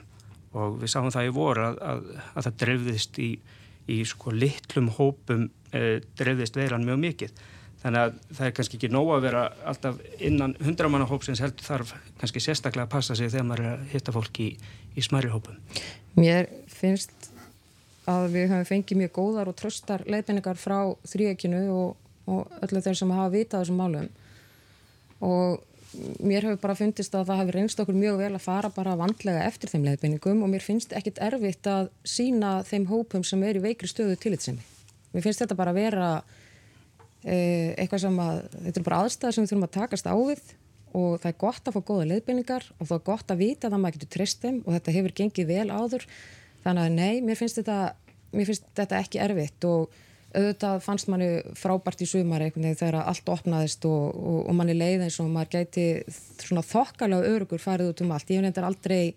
[0.57, 2.03] og við sáum það í voru að,
[2.35, 3.31] að það drefðist í,
[3.91, 7.41] í sko litlum hópum e, drefðist veiran mjög mikið.
[7.81, 11.95] Þannig að það er kannski ekki nóg að vera alltaf innan hundramanna hópsins heldur þarf
[12.21, 14.49] kannski sérstaklega að passa sig þegar maður er að hitta fólk í,
[14.93, 15.57] í smæri hópum.
[16.19, 17.31] Mér finnst
[18.11, 20.77] að við höfum fengið mjög góðar og tröstar leifinningar frá
[21.09, 21.97] þrjökinu og,
[22.29, 24.07] og öllu þeir sem hafa vitað þessum málum.
[25.25, 25.61] Og
[26.23, 29.43] mér hefur bara fundist að það hefur reynst okkur mjög vel að fara bara vandlega
[29.47, 33.63] eftir þeim leifinningum og mér finnst ekkit erfitt að sína þeim hópum sem er í
[33.63, 34.63] veikri stöðu tilitsemi.
[35.11, 36.09] Mér finnst þetta bara að vera
[37.25, 40.45] eh, eitthvað sem að, þetta er bara aðstæðar sem við þurfum að takast á við
[40.91, 43.77] og það er gott að fá góða leifinningar og það er gott að vita að
[43.79, 46.07] maður getur treyst þeim og þetta hefur gengið vel áður
[46.63, 47.77] þannig að nei, mér finnst þetta,
[48.35, 53.85] mér finnst þetta ekki erfitt og auðvitað fannst manni frábært í sumar þegar allt opnaðist
[53.89, 55.85] og, og, og manni leið eins og maður gæti
[56.41, 58.31] svona þokkalega örugur farið út um allt.
[58.31, 59.15] Ég hef aldrei,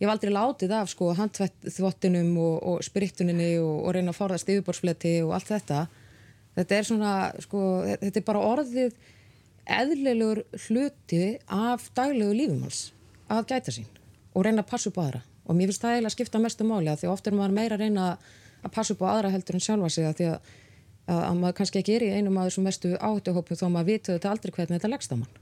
[0.00, 5.34] ég aldrei látið af sko handþvottinum og, og sprittuninni og reyna að forðast yfirborðsfleti og
[5.36, 5.82] allt þetta.
[6.54, 8.96] Þetta er svona, sko, þetta er bara orðið
[9.64, 11.22] eðlilegur hluti
[11.52, 12.86] af daglegu lífumhals
[13.32, 13.88] að gæta sín
[14.34, 15.20] og reyna að passa upp aðra.
[15.44, 17.76] Og mér finnst það eiginlega að skipta mestu máli að því ofta er maður meira
[17.76, 18.32] að reyna að
[18.72, 20.50] passa upp á aðra heldur en sjálfa sig að því að,
[21.06, 24.16] að, að maður kannski ekki er í einum aður sem mestu áhættuhópum þó maður vitur
[24.16, 25.40] þetta aldrei hvernig þetta leggst á mann.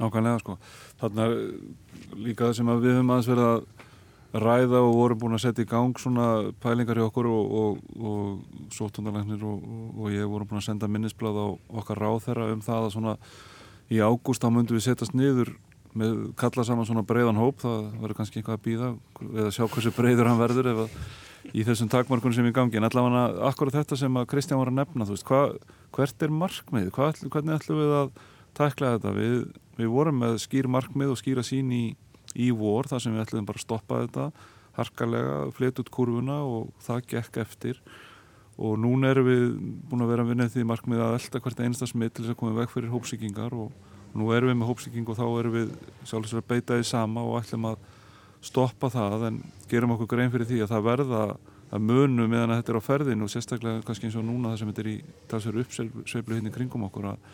[0.00, 0.58] Nákvæmlega sko.
[1.02, 3.64] Þannig að líka það sem við höfum aðeins verið að
[4.32, 6.26] ræða og vorum búin að setja í gang svona
[6.62, 9.66] pælingar í okkur og, og, og sótundarlegnir og,
[9.98, 11.46] og ég vorum búin að senda minnisblad á
[11.82, 13.16] okkar ráð þeirra um það að svona
[13.92, 15.52] í ágúst þá myndum við setjast niður
[15.92, 18.88] með kalla saman svona breiðan hóp það verður kannski eitthvað að býða
[19.34, 20.86] eða sjá hversu breiður hann verður eða
[21.50, 24.78] í þessum takmarkunum sem er gangi en allavega akkurat þetta sem að Kristján var að
[24.78, 25.42] nefna veist, hva,
[25.96, 28.14] hvert er markmið hva, hvernig ætlum við að
[28.58, 29.14] takla þetta?
[29.18, 29.36] Við,
[29.80, 31.84] við vorum með skýr markmið og skýra sín í,
[32.38, 34.30] í vor þar sem við ætlum bara að stoppa þetta
[34.78, 37.80] harkalega, flet út kurvuna og það gekk eftir.
[38.62, 39.42] Og núna erum við
[39.88, 42.38] búin að vera að vinna því markmið að elda hvert einsta smið til þess að
[42.40, 43.72] koma vekk fyrir hópsíkingar og
[44.12, 45.68] Nú erum við með hópsíking og þá erum við
[46.04, 47.84] sjálfsögur að beita því sama og ætlum að
[48.42, 51.22] stoppa það en gerum okkur grein fyrir því að það verða
[51.72, 54.60] að munu meðan að þetta er á ferðinu og sérstaklega kannski eins og núna það
[54.60, 54.96] sem þetta er í
[55.30, 57.28] talsveru uppsveiflu hérna kringum okkur að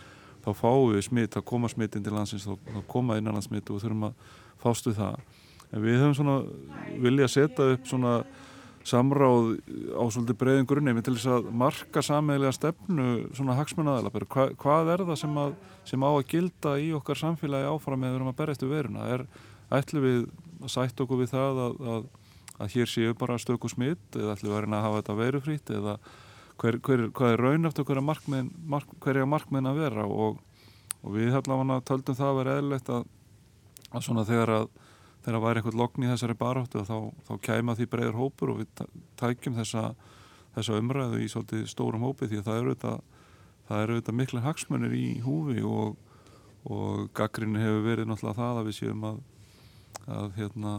[0.45, 4.29] þá fáum við smitt, þá koma smittin til landsins, þá koma innanlandsmitt og þurfum að
[4.63, 5.19] fástu það.
[5.73, 6.37] En við höfum svona
[7.03, 8.13] vilja setja upp svona
[8.89, 9.59] samráð
[9.93, 15.05] á svolítið breyðin grunni til þess að marka sammeðlega stefnu svona hagsmunnaðala Hva, hvað er
[15.11, 15.57] það sem, að,
[15.91, 19.27] sem á að gilda í okkar samfélagi áfram með að við veruna er
[19.75, 20.31] ætlum við að
[20.67, 22.09] sætt okkur við það að, að,
[22.59, 25.95] að hér séu bara stöku smitt eða ætlum við að hafa þetta verufrít eða
[26.59, 28.91] hver, hver, hvað er raun eftir hverja markminn mark,
[29.31, 30.07] markminn að vera?
[30.11, 30.43] Og,
[31.03, 33.09] og við allavega töldum það að vera eðlilegt að
[34.03, 34.71] svona þegar að
[35.29, 38.83] þegar væri eitthvað logn í þessari baróttu þá, þá kæma því breyður hópur og við
[39.21, 39.85] tækjum þessa,
[40.57, 42.93] þessa umræðu í svolítið stórum hópi því að það eru þetta,
[43.69, 45.99] þetta mikla hagsmunir í húfi og,
[46.69, 49.21] og gaggrinni hefur verið náttúrulega það að við séum að,
[50.09, 50.79] að hérna,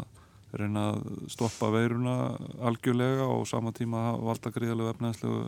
[0.57, 2.15] reyna að stoppa veiruna
[2.65, 5.43] algjörlega og sama tíma valda gríðalegu efnæðslegu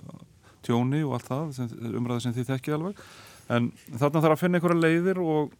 [0.61, 3.05] tjóni og allt það, sem, umræði sem því þekki alveg.
[3.51, 5.55] En þarna þarf að finna einhverja leiðir og,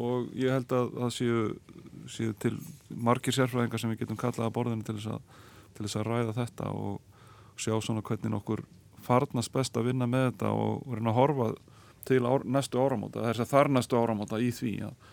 [0.00, 1.42] og ég held að það séu
[2.08, 2.56] séu til
[2.88, 5.38] margir sérfræðingar sem við getum kallað að borðinu til þess að,
[5.76, 7.00] til þess að ræða þetta og
[7.58, 8.64] sjá svona hvernig okkur
[9.04, 11.48] farnast best að vinna með þetta og reyna að horfa
[12.08, 15.10] til ár, næstu áramóta, þess að þar næstu áramóta í því að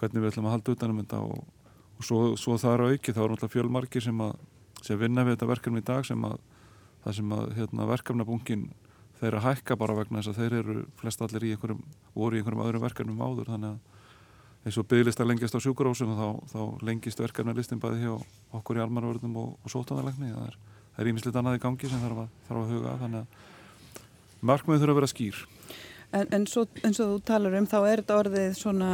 [0.00, 1.42] hvernig við ætlum að halda utanum þetta og,
[2.02, 4.34] og svo, svo það eru auki, þá eru náttúrulega fjölmarkir sem að
[4.82, 6.40] sem vinna við þetta verkefni í dag sem að
[7.14, 8.68] sem að hérna, verkefnabunkin
[9.18, 11.82] þeir að hækka bara vegna þess að þeir eru flest allir í einhverjum,
[12.14, 16.26] voru í einhverjum öðrum verkefnum áður þannig að eins og bygglistar lengjast á sjúkurósum þá,
[16.52, 18.12] þá lengist verkefnarlistin bæði hjá
[18.58, 20.52] okkur í almanvörðum og, og sótanarlegni það
[21.02, 24.94] er ímislegt annað í gangi sem þarf að, þarf að huga þannig að markmiður þurfa
[24.94, 25.42] að vera skýr.
[26.12, 28.90] En, en svo, eins og þú talar um þá er þetta orðið svona,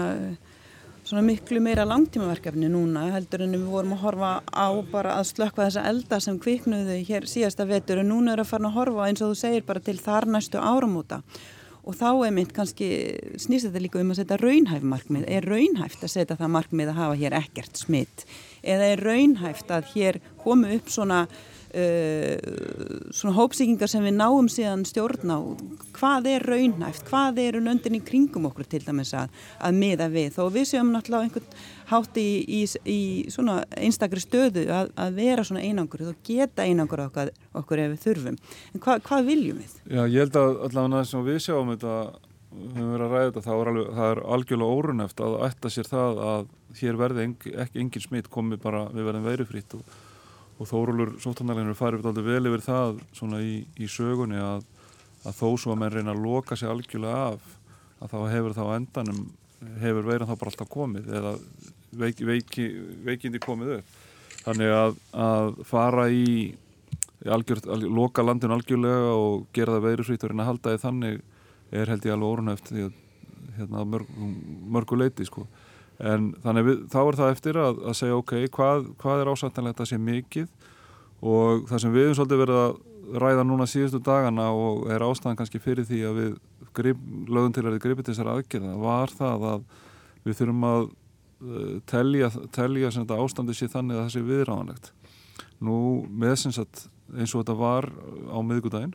[1.09, 5.65] svona miklu meira langtímaverkefni núna heldur en við vorum að horfa á bara að slökka
[5.65, 8.03] þessa elda sem kviknuðu hér síðasta vetur.
[8.03, 10.61] Og núna er að fara að horfa eins og þú segir bara til þar næstu
[10.61, 11.23] áramóta.
[11.89, 12.89] Og þá er mynd kannski
[13.41, 15.25] snýst þetta líka um að setja raunhæf markmið.
[15.33, 18.27] Er raunhæft að setja það markmið að hafa hér ekkert smitt
[18.69, 21.23] eða er raunhæft að hér komu upp svona
[21.73, 25.39] uh, svona hópsíkingar sem við náum síðan stjórn á.
[25.99, 30.31] Hvað er raunæft, hvað eru löndin í kringum okkur til dæmis að, að miða við?
[30.37, 33.01] Þó við séum náttúrulega einhvern hátt í, í, í
[33.33, 38.07] svona einstakri stöðu að, að vera svona einangur og geta einangur okkur, okkur ef við
[38.07, 38.41] þurfum.
[38.75, 39.77] En hva, hvað viljum við?
[39.89, 41.95] Já, ég held að allavega þess að við sjáum þetta
[42.59, 45.73] við höfum verið að ræða þetta, það er, alveg, það er algjörlega óruneft að ætta
[45.73, 46.47] sér það að
[46.79, 47.27] hér verði
[47.65, 49.97] ekki engin smitt komið bara við verðum veirufrít og,
[50.59, 54.65] og þórólur sóttanarleginur farið alltaf vel yfir það svona í, í sögunni að,
[55.25, 57.55] að þó svo að menn reyna að loka sér algjörlega af
[57.99, 59.25] að þá hefur þá endanum
[59.83, 61.35] hefur veiran þá bara alltaf komið eða
[61.99, 62.69] veik, veiki,
[63.07, 63.97] veikindi komið upp
[64.45, 66.29] þannig að, að fara í
[67.27, 71.23] algjör, algjör, loka landin algjörlega og gera það veirufrít og reyna að halda því þannig
[71.79, 72.71] er held ég alveg orðunæft
[73.59, 74.13] hérna, mörg,
[74.77, 75.47] mörgu leiti sko.
[75.99, 79.83] En þannig við, þá er það eftir að, að segja ok, hvað, hvað er ásættanlegt
[79.83, 80.53] að sé mikið?
[81.19, 82.77] Og það sem við hefum svolítið verið að
[83.25, 86.37] ræða núna síðustu dagana og er ástæðan kannski fyrir því að við
[86.77, 89.67] grip, lögum til að við gripið til þessar aðgerða var það að
[90.27, 94.93] við þurfum að uh, telja, telja ástandi sér þannig að það sé viðráðanlegt.
[95.65, 97.89] Nú með eins og þetta var
[98.29, 98.95] á miðgudaginn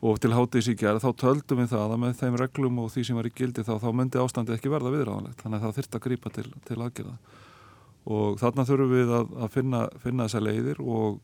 [0.00, 3.02] og til hátis í gerð þá töldum við það að með þeim reglum og því
[3.04, 5.98] sem var í gildi þá, þá myndi ástandi ekki verða viðræðanlegt þannig að það þurft
[5.98, 7.16] að grýpa til, til aðgerða.
[8.10, 11.20] Og þarna þurfum við að, að finna, finna þessa leiðir og,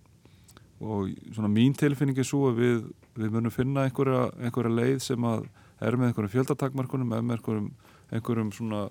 [0.84, 2.82] og svona mín tilfinning er svo að við,
[3.16, 5.48] við munum finna einhverja, einhverja leið sem að
[5.80, 7.70] er með einhverjum fjöldatakmarkunum eða með einhverjum,
[8.12, 8.82] einhverjum svona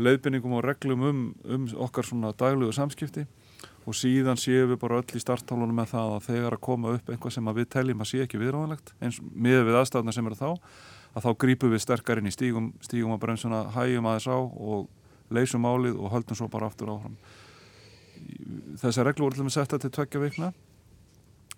[0.00, 3.24] leiðbinningum og reglum um, um okkar svona daglegu samskipti
[3.88, 7.10] og síðan séum við bara öll í starthálunum með það að þegar að koma upp
[7.10, 10.50] einhvað sem við teljum að sé ekki viðráðanlegt eins með við aðstafna sem eru þá
[11.10, 14.88] að þá grípum við sterkar inn í stígum stígum að bremsuna, hægjum aðeins á og
[15.34, 17.16] leysum álið og höldum svo bara aftur áfram.
[18.80, 20.50] Þessar reglur voru til að setja til tveggja vikna.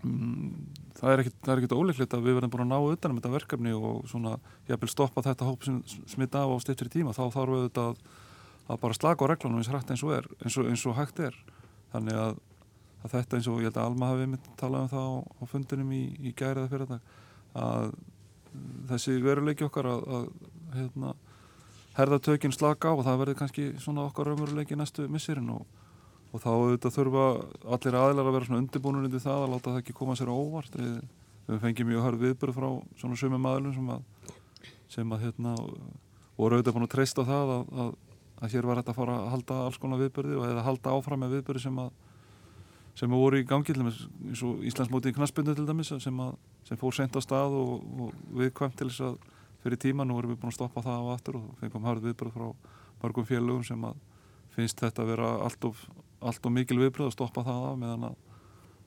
[0.02, 0.50] Mm,
[0.98, 4.36] það er ekkit ólíklegt að við verðum búin að ná utanum þetta verkefni og svona
[4.68, 5.80] ég vil stoppa þetta hóp sem
[6.10, 7.14] smitta á á styrtri tíma.
[7.16, 10.96] Þá þarf við þetta að, bara slaka á reglunum eins og eins og, eins og
[10.98, 11.36] hægt er
[11.92, 12.38] þannig að,
[13.02, 15.42] að þetta eins og ég held að Alma hafi mynd talað um það á, á
[15.50, 17.20] fundinum í, í gæriða fyrir þetta
[17.62, 17.92] að
[18.90, 20.26] þessi veruleiki okkar að, að
[20.76, 21.14] hérna,
[21.96, 25.64] herða tökinn slaka á og það verður kannski svona okkar raunveruleiki næstu missirinn og,
[26.32, 27.26] og þá auðvitað þurfa
[27.76, 30.78] allir aðlar að vera svona undirbúinur undir það að láta það ekki koma sér óvart.
[30.78, 30.94] Við,
[31.48, 32.68] við fengjum mjög hörð viðbyrð frá
[33.00, 34.32] svona sumum aðlum sem að,
[34.92, 35.56] sem að hérna,
[36.38, 37.92] voru auðvitað búin að treysta það að að
[38.50, 41.36] hér var þetta að fara að halda alls konar viðbörði og eða halda áfram með
[41.36, 41.92] viðbörði sem að
[42.98, 46.34] sem voru í gangi eins og Íslandsmóti í knaspundu til dæmis sem, að,
[46.68, 49.16] sem fór sent á stað og, og viðkvæmt til þess að
[49.62, 50.04] fyrir tíma.
[50.04, 52.48] Nú erum við búin að stoppa það á aftur og fengum hörð viðbörð frá
[53.02, 53.96] mörgum félögum sem að
[54.52, 55.86] finnst þetta að vera allt of,
[56.20, 58.18] allt of mikil viðbörð að stoppa það af meðan að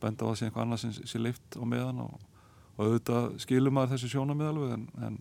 [0.04, 2.04] benda á að sé einhvað annað sem sé leift á meðan.
[2.06, 2.28] Og,
[2.76, 5.18] og auðvitað skilum að þessi sjónamið alveg en, en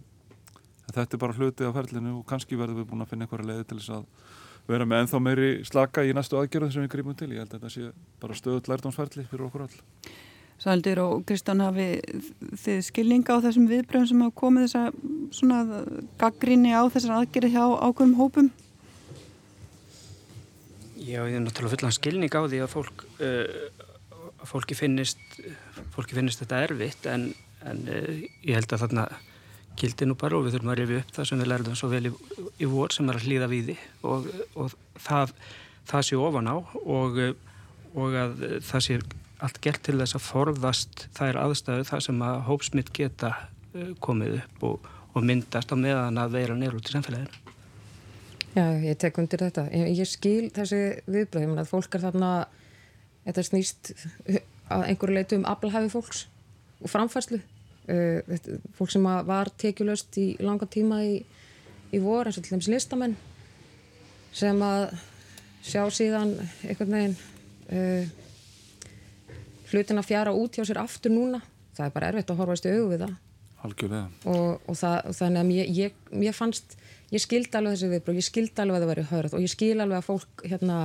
[0.92, 3.68] þetta er bara hluti af ferlinu og kannski verðum við búin að finna einhverja leiði
[3.70, 4.04] til þess að
[4.68, 7.30] vera með ennþá meiri slaka í næstu aðgerðu sem við grímum til.
[7.32, 7.90] Ég held að þetta sé
[8.22, 9.80] bara stöðut lærdámsferli fyrir okkur all.
[10.64, 11.88] Sældir og Kristján hafi
[12.62, 15.00] þið skilninga á þessum viðbröðum sem hafa komið þess að
[15.34, 15.80] svona
[16.20, 18.52] gaggrinni á þessar aðgerði hjá ákveðum hópum?
[21.04, 23.84] Já, ég er náttúrulega fullan skilning á því að fólk uh,
[24.48, 25.20] fólki finnist
[25.92, 27.26] fólki finnist þetta erfitt en,
[27.66, 29.08] en uh, ég held að þarna
[29.80, 32.06] gildi nú bara og við þurfum að rifja upp það sem við lærðum svo vel
[32.08, 32.12] í,
[32.62, 33.76] í vor sem er að hlýða við því
[34.10, 34.28] og,
[34.60, 34.74] og
[35.06, 35.34] það,
[35.90, 37.20] það sé ofan á og,
[37.94, 38.98] og að það sé
[39.44, 43.32] allt gert til þess að forðast þær aðstæðu það sem að hópsmitt geta
[43.74, 47.40] eh, komið upp og, og myndast á meðan að vera nýru út í samfélaginu.
[48.54, 49.66] Já, ég tek undir þetta.
[49.74, 52.30] Ég, ég skil þessi viðbröðum að fólk er þarna
[53.24, 53.90] þetta snýst
[54.72, 56.24] að einhverju leitu um aflhæfi fólks
[56.80, 57.40] og framfærslu
[57.92, 61.18] uh, fólk sem var tekjulöst í langa tíma í,
[61.94, 63.16] í vor eins og til dæmis listamenn
[64.34, 64.88] sem að
[65.64, 66.34] sjá síðan
[66.66, 67.18] einhvern veginn
[67.70, 68.08] uh,
[69.72, 71.40] hlutin að fjara út hjá sér aftur núna.
[71.74, 73.14] Það er bara erfitt að horfast í auðu við það.
[73.64, 74.08] Algjörlega.
[74.30, 76.76] Og, og, það, og þannig að ég, ég, ég fannst
[77.14, 79.76] ég skildi alveg þessi viðbröð, ég skildi alveg að það væri hörð og ég skil
[79.78, 80.78] alveg að fólk hérna,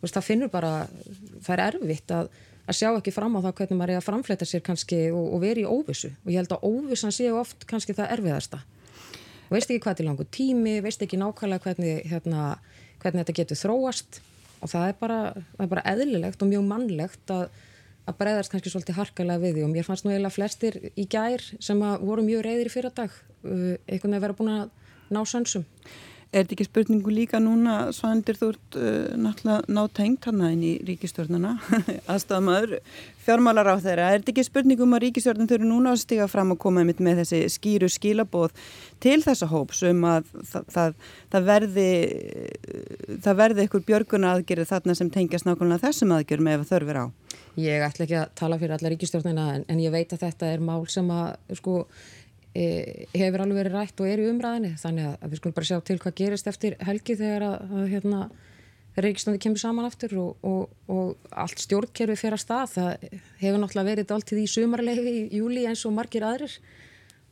[0.00, 0.72] veist, það finnur bara,
[1.46, 2.30] það er erfitt að
[2.70, 5.42] að sjá ekki fram á það hvernig maður er að framfleyta sér kannski og, og
[5.42, 6.12] veri í óvissu.
[6.24, 8.60] Og ég held að óvissan séu oft kannski það erfiðasta.
[9.50, 12.44] Veist ekki hvað til langu tími veist ekki nákvæmlega hvernig, hérna,
[13.02, 14.20] hvernig þetta getur þróast.
[14.60, 15.18] Og það er bara,
[15.56, 17.48] það er bara eðlilegt og mjög mannlegt að,
[18.06, 19.64] að breyðast kannski svolítið harkalega við því.
[19.66, 23.74] Og mér fannst nú eiginlega flestir í gær sem voru mjög reyðir í fyrardag uh,
[23.88, 24.70] einhvern veginn að vera búin að
[25.10, 25.66] ná sönsum
[26.30, 30.74] Er þetta ekki spurningu líka núna, Svandir, þú ert uh, náttúrulega nátengt hann inn í
[30.86, 31.56] ríkistjórnuna,
[32.12, 32.76] aðstafamaður,
[33.24, 34.04] fjármálar á þeirra.
[34.14, 37.24] Er þetta ekki spurningu um að ríkistjórnum þurfu núna að stiga fram og koma með
[37.24, 38.54] þessi skýru skilabóð
[39.02, 40.94] til þessa hóps um að það, það,
[41.34, 41.88] það verði,
[43.42, 47.04] verði ykkur björguna aðgerið þarna sem tengjast nákvæmlega þessum aðgerðum ef þörfir á?
[47.58, 50.62] Ég ætla ekki að tala fyrir alla ríkistjórnina en, en ég veit að þetta er
[50.62, 51.80] mál sem að, sko,
[52.54, 55.98] hefur alveg verið rætt og er í umræðinni þannig að við skulum bara sjá til
[56.02, 58.22] hvað gerist eftir helgi þegar að, hérna,
[59.00, 62.72] Ríkistöndi kemur saman aftur og, og, og allt stjórnkerfi fyrir að stað.
[62.74, 63.04] Það
[63.38, 66.56] hefur náttúrulega verið allt í sumarlegi í júli eins og margir aðrir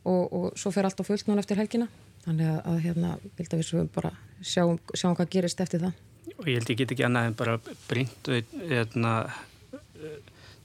[0.07, 1.89] og, og svo fer allt á fullt núna eftir helgina.
[2.23, 5.99] Þannig að, að hérna, vil að við bara sjáum, sjáum hvað gerist eftir það.
[6.39, 8.31] Og ég held ég get ekki annað en bara brínt
[8.71, 9.13] hérna,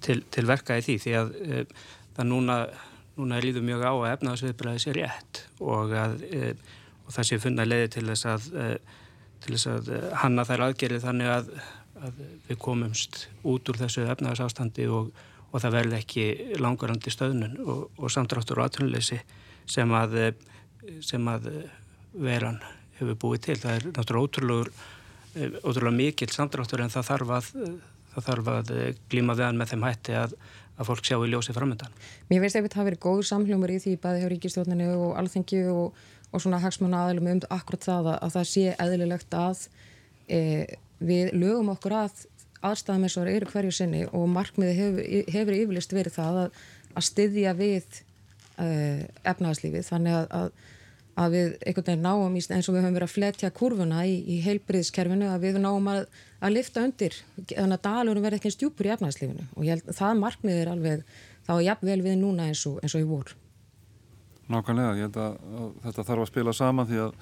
[0.05, 1.63] til, til verka í því því að e,
[2.17, 2.59] það núna
[3.19, 6.55] núna líður mjög á að efnaðsviðbræði sé rétt og, að, e,
[7.07, 8.67] og það sé funna leiði til þess að e,
[9.45, 11.53] til þess að hanna þær aðgerið þannig að,
[12.01, 15.13] að við komumst út úr þessu efnaðsástandi og,
[15.51, 16.27] og það verði ekki
[16.63, 19.21] langarandi stöðnun og, og samtráttur og aðtunleysi
[19.71, 20.19] sem að
[21.05, 21.47] sem að
[22.13, 22.59] veran
[22.99, 23.57] hefur búið til.
[23.63, 24.89] Það er náttúrulega ótrúlega,
[25.65, 27.49] ótrúlega mikil samtráttur en það þarf að,
[28.15, 28.75] það þarf að
[29.13, 30.37] glíma við hann með þeim hætti að
[30.75, 31.95] að fólk sjá í ljósi framöndan.
[32.31, 35.61] Mér veist ef þetta hafi verið góð samhljómar í því bæði hjá ríkistjóðninu og alþengi
[35.71, 35.99] og,
[36.31, 39.67] og svona hagsmanna aðlum um akkurat það að, að það sé eðlilegt að
[40.27, 40.41] e,
[40.99, 42.25] við lögum okkur að
[42.65, 46.61] og eru hverju sinni og markmiði hefur, hefur yfirlist verið það að,
[46.97, 47.99] að styðja við
[48.57, 48.69] e,
[49.29, 50.49] efnaðarslífið þannig að, að
[51.15, 55.29] við einhvern veginn náum eins og við höfum verið að fletja kurvuna í, í heilbriðskerfinu
[55.31, 56.07] að við náum að
[56.45, 57.17] að lifta undir,
[57.49, 61.07] þannig að dalurum verði ekki stjúpur í efnæðslífinu og held að það markmið er alveg,
[61.47, 63.33] þá jafnvel við núna eins og, eins og í vor.
[64.53, 67.15] Nákvæmlega, ég held að, að þetta þarf að spila saman því að,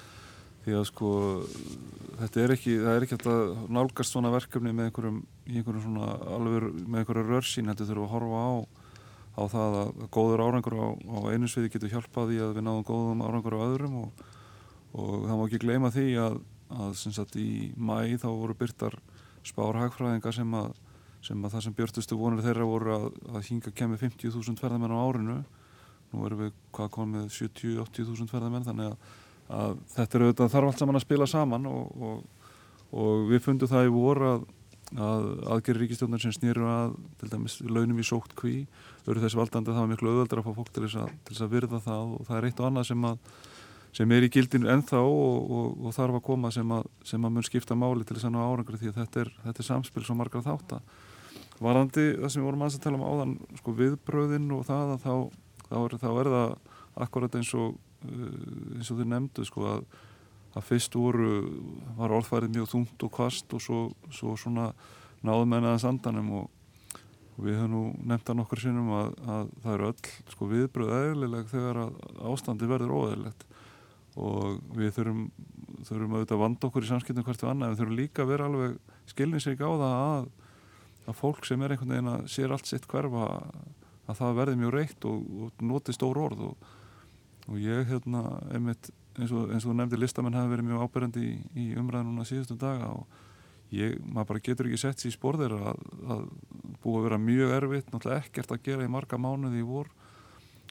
[0.64, 1.12] því að sko
[2.18, 3.42] þetta er ekki, það er ekki að
[3.78, 8.42] nálgast svona verkefni með einhverjum, einhverjum svona alveg með einhverju rörsín, þetta þurfum að horfa
[8.42, 8.52] á
[9.33, 12.87] á það að góður árangur á, á einu sviði getur hjálpað í að við náðum
[12.88, 14.25] góðum árangur á öðrum og,
[14.92, 16.38] og það má ekki gleyma því að,
[16.77, 18.99] að sagt í mæ þá voru byrtar
[19.49, 20.71] spárhagfræðinga sem að,
[21.25, 25.01] sem að það sem björnustu vonur þeirra voru að, að hinga kemur 50.000 ferðamenn á
[25.03, 25.38] árinu.
[26.12, 29.12] Nú erum við hvað komið 70-80.000 ferðamenn þannig að,
[29.49, 32.51] að þetta er auðvitað þarf allt saman að spila saman og, og,
[32.92, 34.45] og við fundum það í voru að
[35.00, 38.66] að aðgerri ríkistjóðnar sem snýru að til dæmis launum í sótt kví
[39.07, 41.35] eru þessi valdandi að það var miklu auðvöldar að fá fólk til þess að, til
[41.35, 43.40] þess að virða það og það er eitt og annað sem að
[43.92, 47.35] sem er í gildinu ennþá og, og, og þarf að koma sem að, sem að
[47.35, 50.05] mun skipta máli til þess að ná árangri því að þetta er, þetta er samspil
[50.07, 50.94] svo margar þátt að
[51.62, 55.14] varandi það sem við vorum að tala um áðan sko, viðbröðin og það að þá,
[55.68, 56.55] þá, er, þá er það
[57.05, 58.33] akkurat eins og uh,
[58.78, 59.85] eins og þið nefndu sko að,
[60.53, 61.37] að fyrst voru
[61.97, 64.73] var orðfærið mjög þungt og kvast og svo, svo svona
[65.23, 66.51] náðum ennaðans andanum og
[67.33, 70.93] og við höfum nú nefnt að nokkur sinnum að, að það eru öll sko, viðbröð
[70.99, 71.81] eðlileg þegar
[72.29, 73.47] ástandi verður óeðlilegt.
[74.21, 75.23] Og við þurfum,
[75.88, 78.33] þurfum auðvitað að vanda okkur í samskiptum hvert og annað en við þurfum líka að
[78.35, 78.77] vera alveg
[79.12, 80.29] skilninsvík á það að,
[81.09, 84.75] að fólk sem er einhvern veginn að sér allt sitt hverfa að það verði mjög
[84.77, 86.67] reitt og, og noti stór orð og,
[87.49, 91.33] og ég hérna einmitt eins og, eins og nefndi listamenn hafi verið mjög áberandi í,
[91.59, 93.18] í umræðinuna síðustu daga og
[93.75, 95.83] ég, maður bara getur ekki sett sér í spórðir að,
[96.14, 96.22] að
[96.85, 99.90] búið að vera mjög erfitt, náttúrulega ekkert að gera í marga mánuði í vor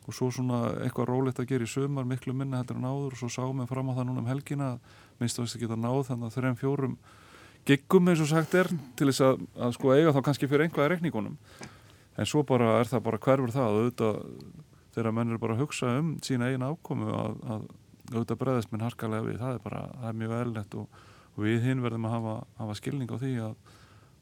[0.01, 3.21] og svo svona eitthvað rólegt að gera í sömar miklu minna heldur en áður og
[3.21, 4.71] svo sáum við fram á það núna um helgina
[5.19, 6.95] minnst að við geta náð þannig að þreim fjórum
[7.69, 10.95] giggum eins og sagt er til þess að, að sko eiga þá kannski fyrir einhverja
[10.95, 11.37] rekningunum
[12.17, 13.77] en svo bara er það bara hverfur það.
[13.77, 14.19] Auðvitað
[14.95, 17.67] þegar menn er bara að hugsa um sína eigin ákomu að, að
[18.15, 21.03] auðvitað breðast minn harkalega við, það er bara það er mjög eðlert og,
[21.35, 23.77] og við hinn verðum að hafa, hafa skilning á því að,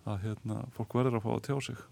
[0.09, 1.87] að hérna, fólk verður að fá að tjá sig.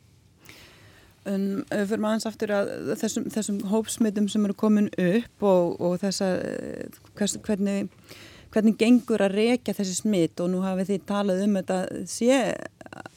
[1.28, 2.70] En fyrir maður eins aftur að
[3.02, 6.30] þessum, þessum hópsmitum sem eru komin upp og, og þessa,
[7.18, 7.90] hvers, hvernig,
[8.54, 11.80] hvernig gengur að rekja þessi smitt og nú hafið þið talað um þetta
[12.10, 12.40] sé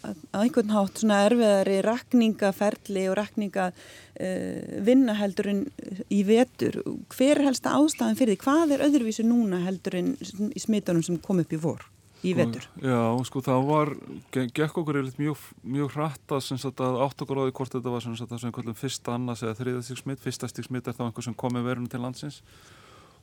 [0.05, 5.63] að einhvern hátt svona erfiðari rakningaferli og rakninga uh, vinnaheldurinn
[6.11, 6.81] í vetur.
[7.15, 8.43] Hver er helsta ástæðan fyrir því?
[8.45, 10.17] Hvað er öðruvísu núna heldurinn
[10.51, 11.87] í smittunum sem kom upp í vor?
[12.21, 12.67] í vetur.
[12.85, 13.93] Já, sko það var,
[14.35, 18.43] gekk okkur mjög, mjög hratt að, átt okkur á því hvort þetta var sem það
[18.43, 21.57] sem kallum fyrsta annars eða þriðastík smitt, fyrsta stík smitt er þá einhver sem kom
[21.57, 22.43] með verunum til landsins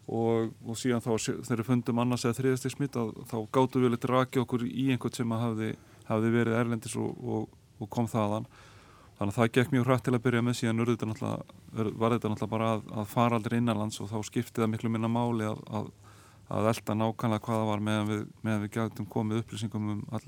[0.08, 2.97] og, og síðan þá þegar við fundum annars eða þriðastík smitt
[3.28, 5.70] þá gáttu við litið raki okkur í einhvern sem hafði,
[6.08, 8.47] hafði verið erlendis og, og, og kom þaðan.
[9.18, 11.32] Þannig að það gekk mjög hratt til að byrja með síðan þetta
[11.97, 15.10] var þetta náttúrulega bara að, að fara aldrei innanlands og þá skipti það miklu minna
[15.12, 15.89] máli að, að
[16.53, 20.24] að elda nákvæmlega hvaða var meðan við, meðan við gætum komið upplýsingum um all,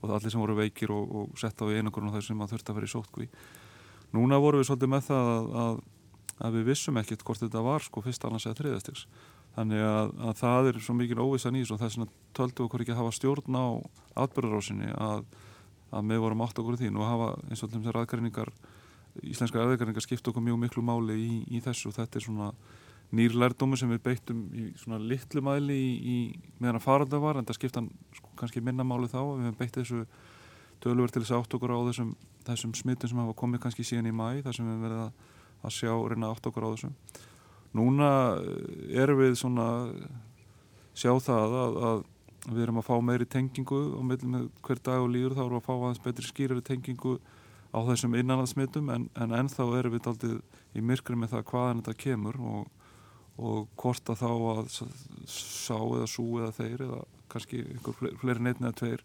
[0.00, 2.54] og allir sem voru veikir og, og sett á í einangurinn og þau sem að
[2.54, 3.28] þurfti að vera í sótkví.
[4.16, 5.30] Núna vorum við svolítið með það
[5.62, 5.80] að,
[6.40, 9.06] að, að við vissum ekkert hvort þetta var sko fyrst annars eða þriðastiks.
[9.56, 12.94] Þannig að, að það er svo mikil óvissan í og þess vegna töldu okkur ekki
[12.94, 13.66] að hafa stjórn á
[14.24, 15.24] atbyrðarásinni að,
[15.90, 16.92] að við vorum átt okkur í því.
[16.94, 18.52] Nú hafa eins og þessar aðgæringar,
[19.26, 22.52] íslenska aðgæringar skipt okkur mjög miklu máli í, í þessu og þetta er svona
[23.16, 26.18] nýr lærdómi sem við beittum í svona litlu mæli í, í
[26.62, 27.82] meðan að faranda var en það skipta
[28.14, 30.04] sko, kannski minna máli þá við hefum beitt þessu
[30.80, 32.12] tölver til þess að átt okkur á þessum,
[32.46, 35.26] þessum smittum sem hafa komið kannski síðan í mæ þar sem við verið að,
[35.60, 36.94] að sjá reyna átt okkur á þessum
[37.76, 38.08] núna
[38.40, 39.68] eh, erum við svona
[40.94, 42.02] sjá það að, að
[42.48, 44.26] við erum að fá meiri tengingu og með
[44.64, 47.18] hver dag og líður þá erum við að fá aðeins betri skýrari tengingu
[47.70, 50.36] á þessum innanlandsmittum en, en ennþá erum við aldrei
[50.74, 52.68] í myrkri með það hvaðan þetta kemur og
[53.40, 54.70] og hvort að þá að
[55.30, 57.00] sá eða sú eða þeir eða
[57.30, 59.04] kannski einhver fleiri neittni eða tveir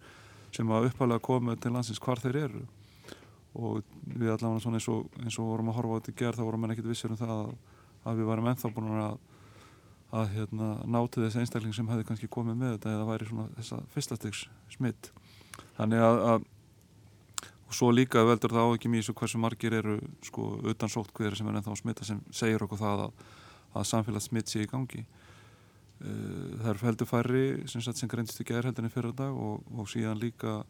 [0.55, 2.63] sem að uppalega koma til landsins hvar þeir eru
[3.55, 6.41] og við allavega svona eins og, eins og vorum að horfa á þetta í gerð
[6.41, 7.53] þá vorum við ekkert vissir um það að,
[8.03, 9.15] að við varum enþá búin að,
[10.15, 13.79] að hérna, náti þessi einstakling sem hefði kannski komið með þetta eða væri svona þessa
[13.93, 14.43] fyrstastegs
[14.75, 15.09] smitt
[15.79, 16.51] þannig að, að
[17.65, 21.39] og svo líka veldur það á ekki mjög hversu margir eru sko utan sótt hverju
[21.39, 23.25] sem er ennþá smitta sem segir okkur það að
[23.75, 25.03] að samfélagsmitt sé í gangi.
[26.03, 30.21] Eh, það er heldur færri sem, sem greinst í gerðheldinni fyrir dag og, og síðan
[30.21, 30.61] líka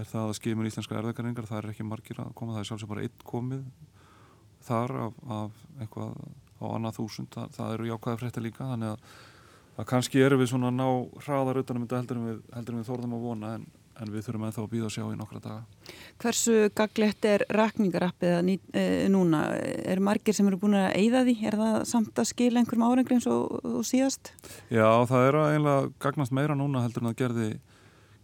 [0.00, 2.92] er það að skimur íslenska erðagaringar það er ekki margir að koma, það er sjálfsög
[2.92, 3.66] bara einn komið
[4.62, 6.16] þar af, af eitthvað
[6.62, 9.14] á annað þúsund það, það eru jákvæða frétta líka þannig að,
[9.76, 10.88] að kannski eru við svona að ná
[11.26, 12.42] hraðar utanum þetta heldur en við,
[12.78, 13.70] við þorðum að vona en
[14.00, 15.90] en við þurfum ennþá að býða að sjá í nokkra daga.
[16.22, 19.42] Hversu gaglegt er rakningarappið e, núna?
[19.92, 21.36] Er margir sem eru búin að eigða því?
[21.50, 24.32] Er það samt að skila einhverjum árengri eins og, og síðast?
[24.72, 27.50] Já, það er að eiginlega gagnast meira núna heldur en að gerði,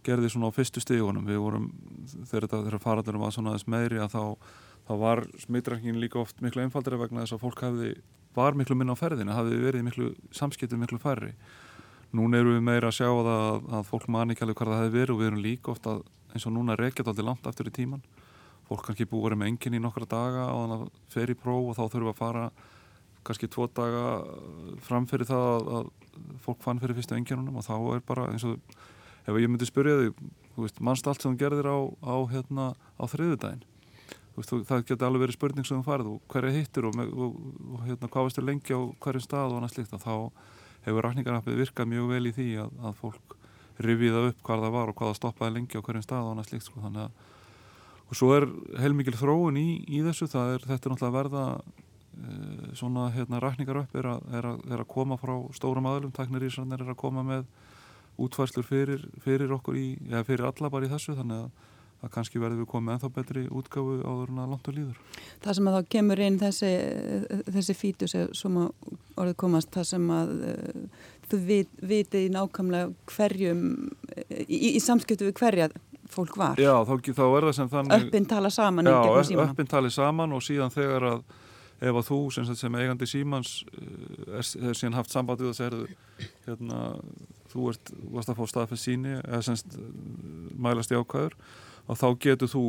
[0.05, 1.27] gerði svona á fyrstu stígunum.
[1.27, 1.69] Við vorum,
[2.29, 4.51] þegar þetta faradurum var svona aðeins meiri að þá,
[4.87, 7.95] þá var smittrækningin líka oft miklu einfaldri vegna þess að fólk hefði,
[8.37, 11.33] var miklu minna á ferðinu, hafði verið miklu samskiptið miklu færri
[12.09, 14.95] Núna eru við meira að sjá að, að fólk man ekki alveg hvað það hefði
[14.95, 15.91] verið og við erum líka ofta
[16.33, 18.01] eins og núna reykjað alltaf langt aftur í tíman.
[18.65, 21.77] Fólk kannski búið með enginn í nokkra daga og þannig að fer í próf og
[21.77, 22.47] þá þurfum við að fara
[23.29, 24.03] kannski tvo daga
[24.87, 25.91] framfyrir það að,
[26.41, 28.57] fólk fann fyrir fyrstu enginunum og þá er bara eins og
[29.29, 30.21] ef ég myndi spyrja þig,
[30.55, 33.65] þú mannst allt sem þú gerðir á, á, hérna, á þriðudaginn.
[34.35, 37.39] Veist, það getur alveg verið spurning sem þú farið og hverja hittir og, og,
[37.73, 40.13] og hérna, hvað veist þér lengi á hverjum stað og annað slíkt að þá
[40.85, 43.35] hefur rækningarnappið virkað mjög vel í því að, að fólk
[43.83, 46.49] rifiða upp hvað það var og hvað það stoppaði lengi á hverjum stað og annað
[46.49, 47.27] slikt sko þannig að
[48.09, 48.47] og svo er
[48.81, 52.37] heilmikil þróun í, í þessu það er þetta er náttúrulega verða e,
[52.79, 56.81] svona hérna rækningar upp er er, er að koma frá stórum aðlum taknir í sannir
[56.81, 57.45] er að koma með
[58.25, 61.67] útfærslur fyrir, fyrir okkur í, eða fyrir alla bara í þessu þannig að
[61.99, 64.99] að kannski verður við komið ennþá betri útgáfu áður en að langt og líður.
[65.43, 66.69] Það sem að þá kemur inn þessi,
[67.49, 73.13] þessi fítus sem að orðið komast, það sem að uh, þú vit, vitið í nákvæmlega
[73.13, 73.65] hverjum
[74.47, 75.69] í, í samskiptu við hverja
[76.09, 76.61] fólk var.
[76.61, 78.07] Já, þá, þá er það sem þannig...
[78.07, 78.89] Öppin tala saman.
[78.89, 81.19] Já, öppin tala saman og síðan þegar að
[81.79, 85.59] ef að þú sem, sem eigandi símans eh, er, er síðan haft samband við að
[85.59, 86.79] segja hérna,
[87.51, 89.77] þú ert, varst að fá staðfæst síni eða semst
[90.59, 91.37] mælast í ákvæður
[91.89, 92.65] og þá getur þú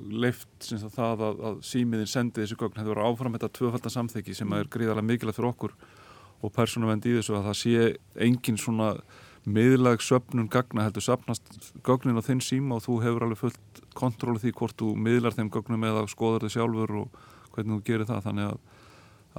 [0.00, 4.70] leift það að, að símiðin sendi þessu gögn, voru áfram þetta tvöfaldar samþyggi sem er
[4.70, 5.74] gríðarlega mikilvægt fyrir okkur
[6.40, 7.88] og persónavend í þessu að það sé
[8.28, 8.92] engin svona
[9.48, 14.42] miðlag söpnun gagna heldur söpnast gögnin á þinn síma og þú hefur alveg fullt kontróli
[14.42, 17.20] því hvort þú miðlar þeim gögnum eða skoður þið sjálfur og
[17.60, 18.58] hvernig þú gerir það þannig að,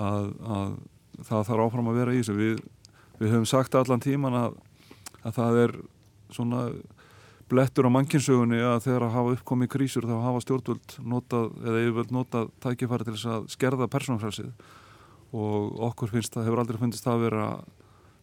[0.08, 0.74] að, að
[1.28, 2.38] það þarf áfram að vera í þessu.
[2.40, 2.64] Við,
[3.20, 4.58] við höfum sagt allan tíman að,
[5.22, 5.78] að það er
[6.32, 6.66] svona
[7.52, 12.14] blettur á mannkinsögunni að þegar að hafa uppkomið krísur þá hafa stjórnvöld notað eða yfirvöld
[12.16, 14.52] notað tækifæri til þess að skerða persónafrælsið
[15.36, 17.46] og okkur finnst það, hefur aldrei fundist það að vera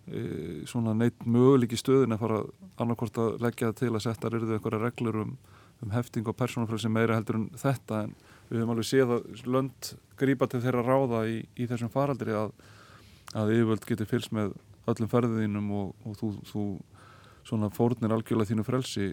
[0.09, 0.23] e,
[0.69, 2.41] svona neitt möguleik í stöðin að fara
[2.81, 5.37] annarkort að leggja til að setja ryrðu einhverja reglur um,
[5.85, 8.05] um hefting og persónafrælsið meira heldur en þetta.
[8.09, 8.17] En
[8.49, 12.53] við höfum alveg séð að lönd grípa til þeirra ráða í, í þessum faraldri að,
[13.39, 14.55] að yfirvöld getur fylgst með
[14.89, 16.69] öllum ferðinum og, og þú, þú
[17.49, 19.09] svona fórnir algjörlega þínu frelsi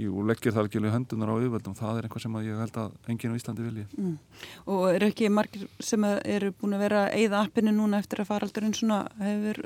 [0.00, 3.10] í, og leggir það algjörlega hendunar á yfirvöldum það er eitthvað sem ég held að
[3.12, 4.14] enginn á Íslandi vilji mm.
[4.74, 8.76] Og eru ekki margir sem eru búin að vera eigða appinu núna eftir að faraldurinn
[8.76, 9.60] svona hefur,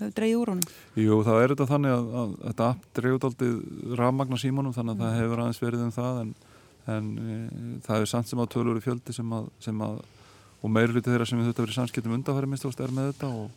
[0.00, 0.74] hefur dreyið úr honum?
[1.00, 5.00] Jú, það er þetta þannig að, að þetta app dreyið aldrei rafmagna símanum þannig að
[5.00, 5.06] mm.
[5.06, 6.36] það hefur aðeins verið um það en,
[6.92, 7.36] en e,
[7.86, 10.02] það er samt sem að tölur í fjöldi sem að, sem að
[10.64, 13.30] og meirluti þeirra sem við þurfum að vera í samskiptum undarfæri minnst er með þetta
[13.30, 13.48] og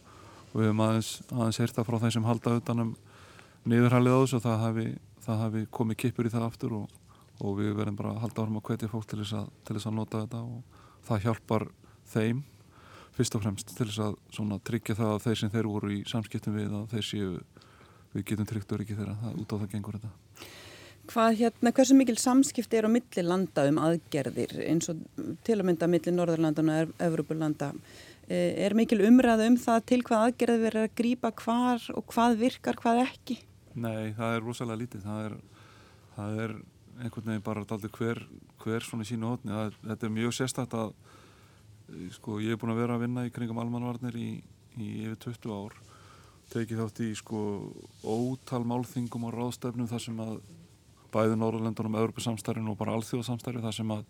[0.50, 2.94] og við hefum aðeins, aðeins heyrta frá þeim sem halda utanum
[3.70, 4.86] niðurhælið á þessu og það hafi,
[5.26, 6.96] það hafi komið kipur í það aftur og,
[7.44, 9.90] og við verðum bara að halda árum að hvetja fólk til þess að, til þess
[9.92, 11.68] að nota þetta og það hjálpar
[12.14, 12.42] þeim
[13.18, 16.58] fyrst og fremst til þess að tryggja það að þeir sem þeir voru í samskiptum
[16.58, 17.32] við að þeir séu,
[18.16, 20.12] við getum tryggt öryggi þeirra, það, út á það gengur þetta.
[21.10, 25.00] Hvað hérna, hversu mikil samskipti er á milli landa um aðgerðir eins og
[25.46, 27.72] til að mynda milli Norðurlandana og Evropulanda?
[28.30, 32.36] Eh, er mikil umræða um það til hvað aðgerði verið að grýpa hvar og hvað
[32.44, 33.40] virkar, hvað ekki?
[33.74, 35.08] Nei, það er rosalega lítið.
[35.08, 35.36] Það er,
[36.14, 36.54] það er
[37.00, 38.22] einhvern veginn bara aldrei hver,
[38.62, 39.66] hver svona sínu hótni.
[39.88, 40.94] Þetta er mjög sérstætt að
[42.20, 44.30] sko, ég hef búin að vera að vinna í kringum almanvarnir í,
[44.78, 45.82] í yfir 20 ár.
[46.54, 47.44] Tekið þátt í sko
[48.06, 50.38] ótal málþingum og ráðstefnum þar sem að
[51.14, 54.06] bæði Norrlöndunum, Európa-samstærinu og bara alþjóðsamstæri þar sem að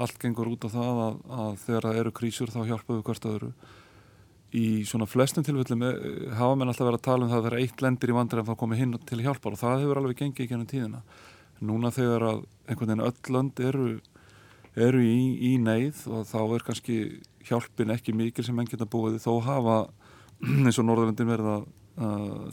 [0.00, 3.28] allt gengur út á það að, að þegar það eru krísur þá hjálpa við hvert
[3.30, 3.50] öðru.
[4.50, 5.98] Í svona flestum tilfellum eh,
[6.34, 8.48] hafa menn alltaf verið að tala um það að það er eitt lendir í vandræðum
[8.48, 11.02] þá komið hinn til hjálpar og það hefur alveg gengið í gennum tíðina.
[11.60, 13.90] Núna þegar að einhvern veginn öll lönd eru,
[14.88, 15.20] eru í,
[15.50, 16.96] í neyð og þá er kannski
[17.46, 19.78] hjálpin ekki mikil sem enn geta búið þó hafa
[20.64, 21.68] eins og Norðurlöndin verið að,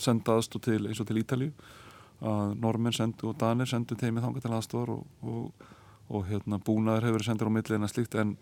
[0.03, 1.51] senda aðstú til eins og til Ítalju
[2.21, 5.67] að normenn sendu og danir sendu teimið þanga til aðstofar og, og,
[6.09, 8.33] og hérna, búnaður hefur sendur á millin að slíkt en,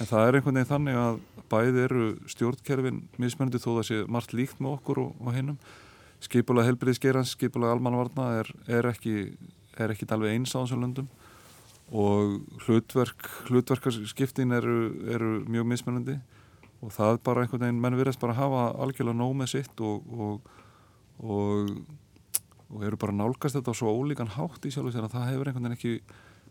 [0.00, 1.20] en það er einhvern veginn þannig að
[1.52, 5.60] bæði eru stjórnkerfin mismöndi þó það sé margt líkt með okkur og, og hinnum
[6.20, 9.30] skipulega helbriðsgerans, skipulega almanvarna er, er ekki
[9.80, 11.08] er ekki alveg eins á þessum löndum
[11.90, 16.18] og hlutverk hlutverkarskiptin eru, eru mjög mismöndi
[16.80, 20.42] og það bara einhvern veginn menn virðast bara að hafa algjörlega nóg með sitt og
[21.20, 21.80] og
[22.70, 25.50] og eru bara nálgast þetta á svo ólíkan hátt í sjálf og að það hefur
[25.50, 25.94] einhvern veginn ekki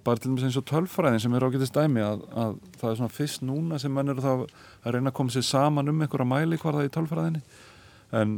[0.03, 2.97] bara til og með eins og tölfræðin sem er ágætist dæmi að, að það er
[2.99, 6.29] svona fyrst núna sem mann eru það að reyna að koma sér saman um einhverja
[6.29, 7.41] mæli hvar það í tölfræðinni.
[8.19, 8.35] En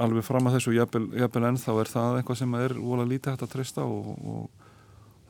[0.00, 3.54] alveg fram að þessu jafnvel ennþá er það eitthvað sem er óla lítið hægt að
[3.56, 4.68] treysta og, og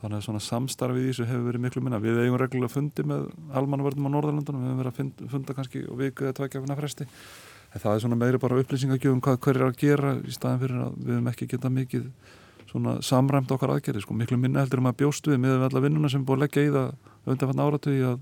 [0.03, 2.01] þannig að svona samstarfið í þessu hefur verið miklu minna.
[2.01, 3.27] Við eigum reglulega fundi með
[3.57, 7.09] almanvörðum á Norðurlandunum við hefum verið að funda, kannski og eða tvækjafina fresti
[7.71, 10.79] en það er svona meiri bara upplýsingagjöfum hvað hver er að gera í staðin fyrir
[10.85, 12.07] að við hefum ekki getað mikið
[12.71, 16.11] svona samræmt okkar aðgerði sko, miklu minna heldur um að bjóstu við með alla vinnuna
[16.11, 18.17] sem búið að leggja í það undanfann áratu í að,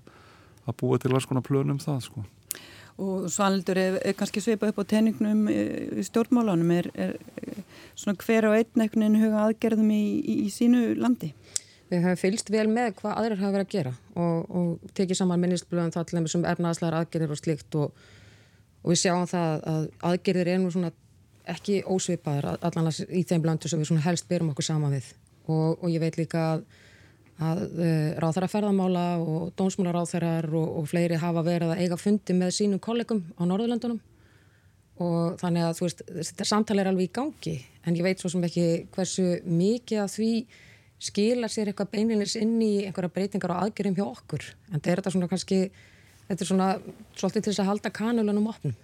[0.66, 2.26] að búa til alls konar plönum það sko.
[3.00, 7.14] Og Svaldur er, er kannski sveipað upp á teningnum í stjórnmálanum er, er
[7.95, 11.32] svona hver á einn einhvern veginn huga aðgerðum í, í, í sínu landi?
[11.89, 15.41] Við höfum fylst vel með hvað aðrir hafa verið að ggera og, og tekið saman
[15.41, 18.04] minnistblöðum það til þessum ernaðslegar aðgerðir og slikt og
[18.84, 20.91] og við sjáum það að aðgerðir er nú svona
[21.49, 25.09] ekki ósvipaður allanlega í þeim blandu sem við svona helst byrjum okkur sama við.
[25.49, 26.63] Og, og ég veit líka að,
[27.41, 32.38] að eh, ráþæra ferðamála og dónsmúla ráþærar og, og fleiri hafa verið að eiga fundi
[32.38, 33.99] með sínum kollegum á Norðurlandunum
[34.99, 37.55] og þannig að þú veist þetta samtali er alveg í gangi.
[37.88, 40.32] En ég veit svo sem ekki hversu mikið að því
[40.99, 44.49] skila sér eitthvað beininlegs inn í einhverja breytingar og aðgerðum hjá okkur.
[44.67, 45.59] En þetta er þetta svona kannski
[46.30, 46.69] þetta er svona
[47.17, 48.77] svolítið til þess að halda kanulunum opnum.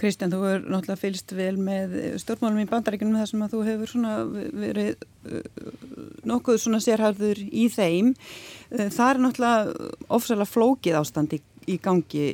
[0.00, 3.92] Kristján, þú er náttúrulega fylst vel með stjórnmálum í bandaríkunum þar sem að þú hefur
[4.58, 5.68] verið uh,
[6.26, 8.10] nokkuð svona sérhæfður í þeim.
[8.72, 12.26] Uh, það er náttúrulega ofsalega flókið ástand í, í gangi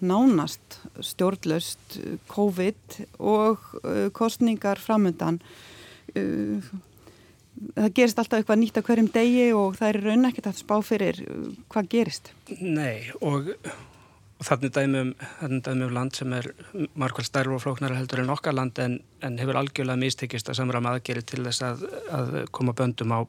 [0.00, 2.00] nánast stjórnlaust
[2.32, 5.42] COVID og uh, kostningar framöndan
[7.76, 10.74] það gerist alltaf eitthvað nýtt á hverjum degi og það er raun ekkert að spá
[10.86, 12.32] fyrir uh, hvað gerist.
[12.60, 13.50] Nei og,
[14.38, 15.12] og þannig dæmum,
[15.66, 16.50] dæmum land sem er
[16.98, 20.82] margvæl stærf og flóknara heldur en okkar land en, en hefur algjörlega mistekist að samra
[20.84, 21.88] maðgeri til þess að,
[22.20, 23.20] að koma böndum á,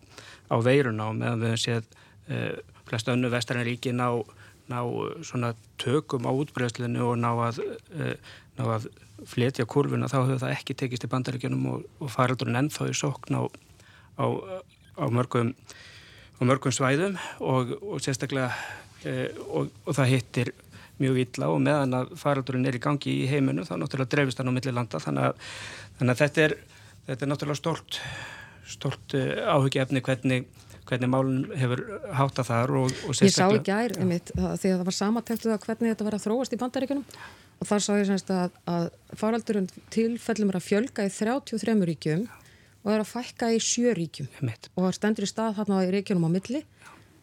[0.53, 1.89] á veiruna og meðan við hefum séð
[2.29, 4.09] uh, flest önnu vestarinn ríki ná,
[4.69, 4.79] ná
[5.25, 7.63] svona tökum á útbreyðslinu og ná að,
[7.97, 8.15] uh,
[8.59, 8.91] ná að
[9.27, 13.35] fletja kurvuna þá hefur það ekki tekist í bandaríkjunum og, og faraldurinn ennþá í sókn
[13.35, 13.43] á
[14.19, 14.25] á,
[14.99, 15.53] á mörgum,
[16.37, 18.51] á mörgum svæðum og, og sérstaklega
[19.07, 20.53] e, og, og það hittir
[20.99, 24.51] mjög illa og meðan að faraldurinn er í gangi í heiminu þá náttúrulega dreifist hann
[24.51, 24.99] á milli landa.
[24.99, 25.51] Þannig að,
[25.99, 26.55] þannig að þetta, er,
[27.07, 27.99] þetta er náttúrulega stort,
[28.67, 30.49] stort e, áhugjefni hvernig
[30.89, 31.83] hvernig málun hefur
[32.17, 33.29] hátta þar og, og sérstaklega...
[33.29, 36.23] Ég sá ekki ær einmitt því að það var samatæktuð að hvernig þetta var að
[36.25, 37.03] þróast í bandaríkunum
[37.59, 38.87] og þar sá ég semst að, að
[39.19, 42.25] faraldurinn tilfellum er að fjölga í 33 ríkjum
[42.83, 46.35] og er að fækka í sjöríkjum og það stendur í stað þarna í ríkjunum á
[46.35, 46.61] milli.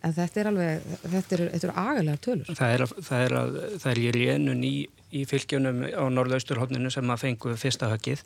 [0.04, 2.50] En þetta er alveg, þetta er, þetta er agalega tölur.
[2.58, 4.74] Það er, það er, að, það er í rénun í,
[5.16, 8.22] í fylgjunum á norðausturhófninu sem að fengu fyrsta höggið.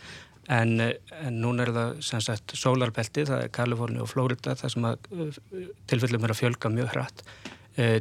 [0.50, 4.88] En, en núna er það sem sagt sólarbelti, það er Kaliforni og Flórida það sem
[4.90, 5.06] að
[5.92, 7.24] tilfellum er að fjölga mjög hratt.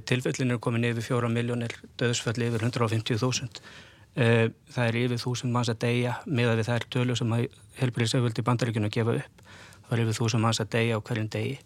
[0.09, 3.69] Tilfellin er komin yfir fjóra miljónir, döðsfalli yfir 150.000 uh,
[4.20, 7.36] það er yfir þúsund manns að deyja með að við er tölu sem
[7.80, 9.43] helbriðsauðvöldi bandaríkjunu gefa upp.
[9.88, 11.59] Það er yfir þúsund manns að deyja á hverjum degi.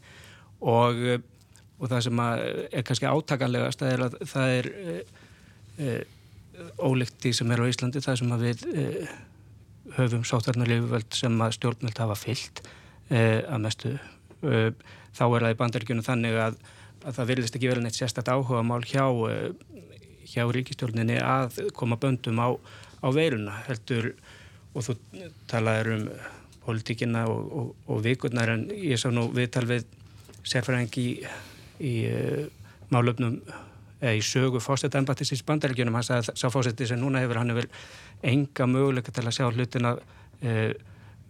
[0.73, 1.01] Og,
[1.79, 4.71] og það sem er kannski átakanlegast það er að það er
[6.77, 8.65] ólíkt því sem er á Íslandi það sem við
[9.97, 12.63] höfum sótarnarlífuvöld sem að stjórnvöld hafa fyllt
[13.09, 13.95] að mestu.
[15.13, 16.57] Þá er það í bandaríkjunu þannig að,
[17.03, 19.51] að það virðist ekki verið neitt sérstaklega áhuga mál hjá, eh,
[20.29, 22.49] hjá ríkistjórninni að koma böndum á,
[23.03, 24.13] á veiruna heldur
[24.73, 24.97] og þú
[25.51, 26.07] talaður um
[26.63, 29.85] politíkina og, og, og vikurnar en ég sá nú viðtal við
[30.47, 31.07] sérfræðing í,
[31.83, 32.45] í uh,
[32.93, 33.41] málöfnum
[34.03, 35.95] eða í sögu fósett ennbættis í bandaríkjunum.
[35.95, 37.69] Hann sagði að sá fósetti sem núna hefur hann hefur
[38.23, 40.73] enga möguleika til að sjá hlutina uh,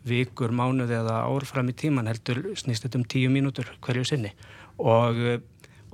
[0.04, 4.34] vikur, mánuði eða ár fram í tíman heldur snýst þetta um tíu mínútur hverju sinni.
[4.84, 5.40] Og, eh,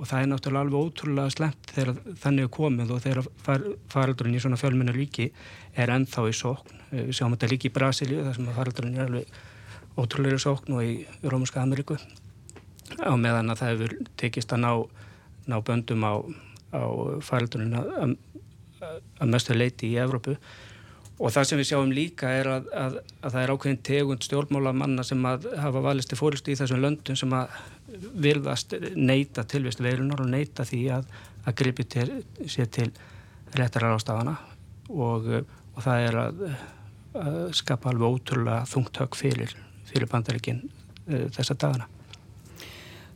[0.00, 4.38] og það er náttúrulega alveg ótrúlega slemt þegar þannig er komið og þegar far, faraldurinn
[4.38, 5.26] í svona fjölmennar ríki
[5.76, 6.78] er ennþá í sókn.
[6.90, 10.78] Eh, við sjáum þetta líki í Brasilíu þar sem faraldurinn er alveg ótrúlega í sókn
[10.78, 10.94] og í
[11.28, 11.98] Rómuska Ameríku.
[12.96, 14.72] Á meðan að það hefur tekist að ná,
[15.52, 16.14] ná böndum á,
[16.72, 16.82] á
[17.28, 20.38] faraldurinn að mestu leiti í Evrópu
[21.20, 24.72] Og það sem við sjáum líka er að, að, að það er ákveðin tegund stjórnmála
[24.72, 27.58] manna sem hafa valist í fórist í þessum löndum sem að
[28.24, 31.10] virðast neyta tilvist veirunar og neyta því að,
[31.44, 32.08] að gripi til,
[32.48, 32.88] sér til
[33.52, 34.38] réttarar ástafana
[34.88, 35.28] og,
[35.74, 36.44] og það er að
[37.56, 39.54] skapa alveg ótrúlega þungt högg fyrir,
[39.90, 41.88] fyrir bandaríkinn uh, þessa dagana.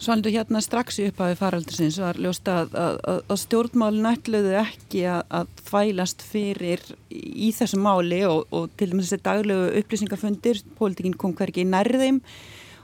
[0.02, 2.96] Svaldu hérna strax í upphafi faraldursins var ljóst að, að,
[3.30, 6.82] að stjórnmálin ætluðu ekki að, að þvælast fyrir
[7.14, 12.20] í þessu máli og, og til dæmis þessi daglegu upplýsingafundir, pólitikinn kom hverki í nærðeim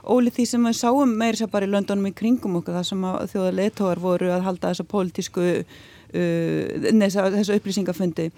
[0.01, 3.05] ólið því sem við sáum meira sér bara í löndunum í kringum okkur það sem
[3.05, 8.29] að þjóða leðtógar voru að halda þessa pólitísku uh, nesa, þessu upplýsingafundi.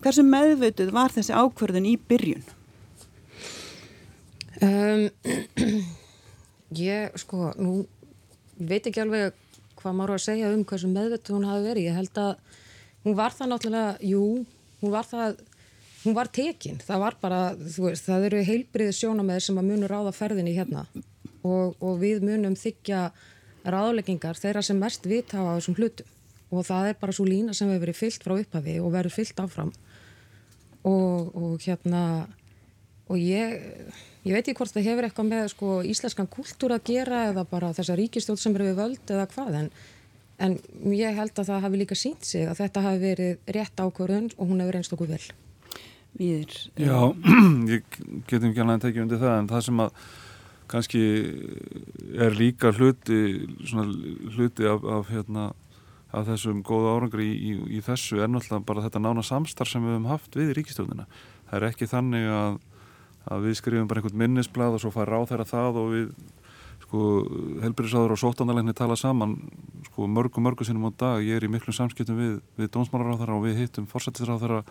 [0.00, 2.44] Hversu meðvötuð var þessi ákverðin í byrjun?
[4.64, 5.08] Um,
[6.88, 7.82] ég, sko, nú
[8.60, 9.36] veit ekki alveg
[9.80, 11.88] hvað maður að segja um hversu meðvett hún hafi verið.
[11.88, 12.32] Ég held að
[13.06, 14.24] hún var það náttúrulega, jú,
[14.82, 15.40] hún var það,
[16.04, 16.80] hún var tekinn.
[16.84, 20.84] Það var bara, veist, það eru heilbriði sjónameðir sem að munur ráða ferðinni hérna
[21.40, 23.10] og, og við munum þykja
[23.64, 26.16] ráðleggingar þeirra sem mest vita á þessum hlutum
[26.50, 29.42] og það er bara svo lína sem hefur verið fyllt frá upphafi og verið fyllt
[29.42, 29.72] áfram
[30.88, 32.02] og, og hérna
[33.10, 33.58] og ég
[34.20, 37.70] Ég veit ekki hvort það hefur eitthvað með sko, íslenskan kultúr að gera eða bara
[37.76, 39.70] þessa ríkistjóð sem eru við völd eða hvað en,
[40.44, 40.56] en
[40.92, 44.52] ég held að það hafi líka sínt sig að þetta hafi verið rétt ákvörðun og
[44.52, 45.22] hún hefur reynst okkur vel.
[46.20, 46.58] Víðir.
[46.76, 46.98] Já,
[47.72, 47.98] ég
[48.28, 50.06] getum ekki alveg að tekja undir það en það sem að
[50.70, 51.04] kannski
[52.28, 53.20] er líka hluti,
[54.36, 55.50] hluti af, af, hérna,
[56.12, 59.80] af þessum góða árangri í, í, í þessu er náttúrulega bara þetta nána samstarf sem
[59.86, 61.08] við hefum haft við ríkistjóðina.
[61.48, 62.66] Það er ekki þannig að
[63.28, 66.06] að við skrifum bara einhvern minnisblad og svo fær ráð þeirra það og við
[66.90, 67.02] sko
[67.62, 69.36] helbriðsáður og sótanalegni tala saman
[69.86, 71.22] sko mörgu mörgu sinnum á dag.
[71.22, 74.62] Ég er í miklu samskiptum við, við dónsmálaráþara og við hittum fórsættisráþara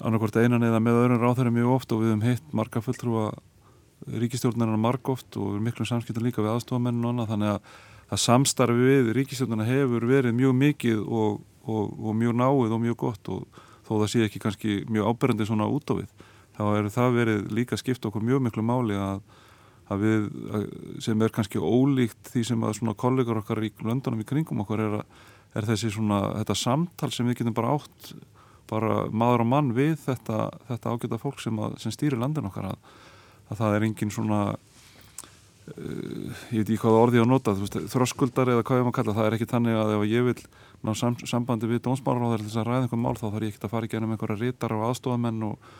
[0.00, 3.30] annarkvort einan eða með öðrun ráþara mjög oft og við hefum hitt marga fulltrúa
[4.20, 7.32] ríkistjórnarnar marg oft og við miklu samskiptum líka við aðstofamennin og annað.
[7.34, 7.74] Þannig að
[8.10, 13.00] það samstarfi við ríkistjórnarna hefur verið mjög mikið og, og, og mjög náið og mjög
[13.04, 16.08] gott og þó það sé ekki kannski mjög áberandi svona út á við
[16.60, 19.22] þá er það verið líka skipt okkur mjög miklu máli að,
[19.90, 20.66] að við, að,
[21.06, 24.84] sem er kannski ólíkt því sem að svona kollegar okkar í löndunum í kringum okkur
[24.84, 24.98] er,
[25.56, 28.12] er þessi svona, þetta samtal sem við getum bara átt
[28.70, 32.70] bara maður og mann við þetta, þetta ágæta fólk sem, að, sem stýrir landin okkar
[32.70, 32.90] að,
[33.50, 38.52] að það er engin svona uh, ég veit ekki hvað orði á nota veist, þröskuldar
[38.54, 40.36] eða hvað ég maður kalla það er ekki tannig að ef ég vil
[40.86, 43.42] ná sam, sambandi við dónsmálar og það er þess að ræða einhver mál þá þarf
[43.42, 45.72] ég ekki að fara í genum einhverja rítar og aðstofamenn og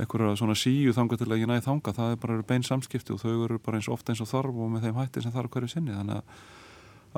[0.00, 3.22] einhverja svona síu þanga til að ég næði þanga það er bara bein samskipti og
[3.22, 5.70] þau eru bara eins ofta eins og þarf og með þeim hætti sem þarf hverju
[5.70, 5.94] sinni.
[5.94, 6.42] Þannig að,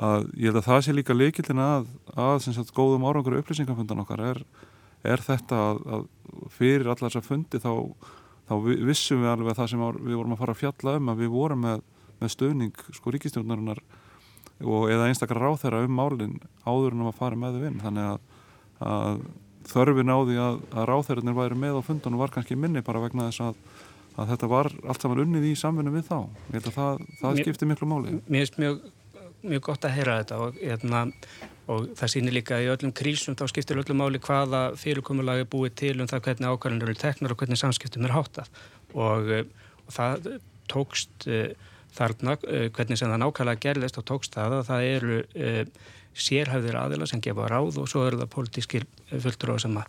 [0.07, 4.23] að ég held að það sé líka leikildin að, að sagt, góðum árangur upplýsingafundan okkar
[4.27, 4.41] er,
[5.07, 6.07] er þetta að, að
[6.53, 7.71] fyrir allar þess að fundi þá,
[8.51, 11.23] þá vissum við alveg að það sem við vorum að fara að fjalla um að
[11.23, 11.87] við vorum með,
[12.21, 13.81] með stöðning sko ríkistjórnarinnar
[14.65, 17.81] og eða einstakar ráð þeirra um málinn áður en að fara með þau inn.
[17.81, 18.07] Þannig
[18.85, 19.27] að
[19.71, 23.27] þörfin á því að, að ráþæriðnir væri með á fundunum var kannski minni bara vegna
[23.29, 23.59] þess að,
[24.17, 26.17] að þetta var allt saman unnið í samfunnu við þá.
[26.47, 28.15] Ég held að það, það skiptir miklu máli.
[28.25, 28.81] Mér finnst mjög,
[29.43, 31.03] mjög gott að heyra þetta og, hérna,
[31.67, 35.77] og það sýnir líka í öllum krísum þá skiptir öllum máli hvaða fyrirkomulagi er búið
[35.83, 38.51] til um það hvernig ákvæðanur eru teknar og hvernig samskiptum er háttað
[38.95, 39.33] og,
[39.83, 40.29] og það
[40.71, 41.51] tókst uh,
[41.97, 45.19] þarna, uh, hvernig sem það nákvæmlega gerðist og tókst það að það eru
[46.17, 49.79] sérhæfðir aðila sem gefa ráð og svo eru það politískir fulltrúar sem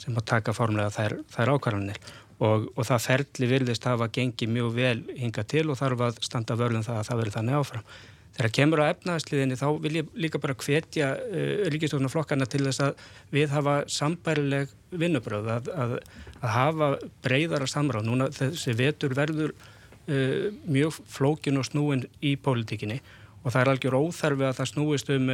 [0.00, 2.00] sem að taka formlega þær, þær ákvarðanir
[2.42, 6.56] og, og það ferli virðist hafa gengið mjög vel hinga til og þarf að standa
[6.58, 7.86] vörðum það að það verður þannig áfram.
[8.34, 13.04] Þegar kemur á efnaðsliðinni þá vil ég líka bara hvetja uh, ríkistofnarflokkana til þess að
[13.34, 15.94] við hafa sambærileg vinnubröð að, að,
[16.40, 16.88] að hafa
[17.22, 18.08] breyðara samráð.
[18.08, 22.98] Núna þessi vetur verður uh, mjög flókin og snúin í pólitíkinni
[23.44, 25.28] og það er algjör óþarfi að það snúist um,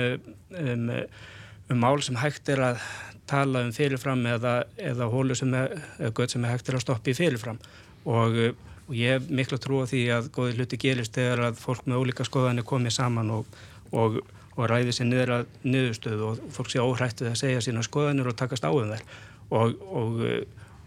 [0.58, 0.90] um,
[1.70, 2.82] um mál sem hægt er að
[3.30, 4.56] tala um fyrirfram eða,
[4.90, 5.76] eða hólu sem er,
[6.26, 7.60] sem er hægt er að stoppa í fyrirfram
[8.10, 8.38] og,
[8.88, 12.02] og ég hef miklu trú á því að góði hluti gerist þegar að fólk með
[12.02, 13.60] ólíka skoðanir komið saman og,
[13.94, 14.18] og,
[14.56, 18.38] og ræði sér niður að niðurstöðu og fólk sé óhrættið að segja sína skoðanir og
[18.40, 19.06] takast á um þær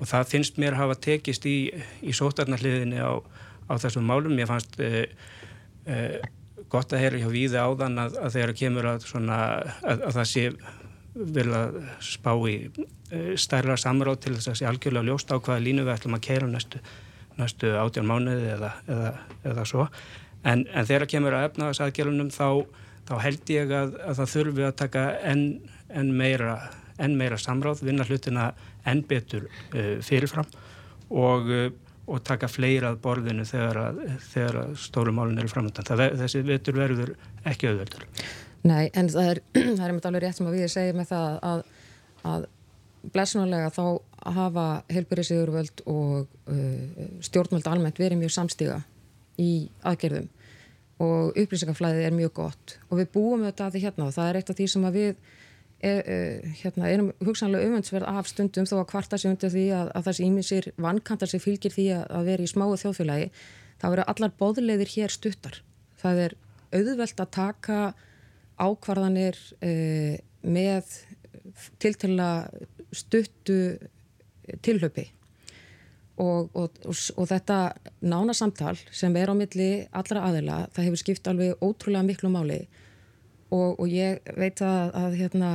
[0.03, 1.57] og það finnst mér hafa tekist í,
[2.03, 3.19] í sótarnarliðinni á,
[3.69, 4.35] á þessum málum.
[4.39, 5.05] Ég fannst eh,
[5.87, 6.17] eh,
[6.73, 9.39] gott að heyra hjá víði áðan að, að þegar kemur að, svona,
[9.81, 10.45] að, að það sé
[11.13, 15.61] vil að spá í e, stærra samráð til þess að sé algjörlega ljóst á hvaða
[15.61, 16.81] línu við ætlum að keira næstu,
[17.37, 19.11] næstu átján mánuði eða, eða,
[19.51, 19.87] eða svo.
[20.43, 22.47] En, en þegar kemur að efnaðsaðgjörunum þá,
[23.07, 25.45] þá held ég að það þurfi að taka enn
[25.93, 26.57] en meira,
[26.97, 28.51] en meira samráð vinna hlutina
[28.89, 30.49] enn betur uh, fyrirfram.
[31.13, 31.67] Og uh,
[32.03, 34.01] og taka fleira að borðinu þegar að,
[34.33, 35.87] þegar að stóru málun eru framöndan.
[36.19, 37.13] Þessi vetur verður
[37.47, 38.07] ekki auðvöldur.
[38.67, 39.41] Nei, en það er,
[39.77, 41.63] það er alveg rétt sem að við segjum með það að,
[42.33, 42.45] að
[43.13, 43.85] blessunulega þá
[44.37, 48.79] hafa helburiðsíðurvöld og uh, stjórnvöld almennt verið mjög samstíga
[49.41, 50.29] í aðgerðum
[51.03, 54.39] og upplýsingaflæðið er mjög gott og við búum þetta að því hérna og það er
[54.39, 55.31] eitt af því sem að við
[55.83, 59.91] er, uh, hérna, erum hugsanlega umöndsverð af stundum þó að kvarta sig undir því að,
[59.97, 63.29] að þessi íminsir vankantar sem fylgir því að, að vera í smáu þjóðfélagi
[63.81, 65.59] þá eru allar bóðleiðir hér stuttar.
[65.99, 66.37] Það er
[66.73, 67.79] auðvelt að taka
[68.63, 70.95] ákvarðanir uh, með
[71.81, 72.29] tiltala
[72.93, 73.57] stuttu
[74.63, 75.07] tilhaupi
[76.21, 77.57] og, og, og, og þetta
[78.05, 82.59] nána samtal sem er á milli allra aðila það hefur skipt alveg ótrúlega miklu máli
[83.53, 85.49] og, og ég veit að, að hérna,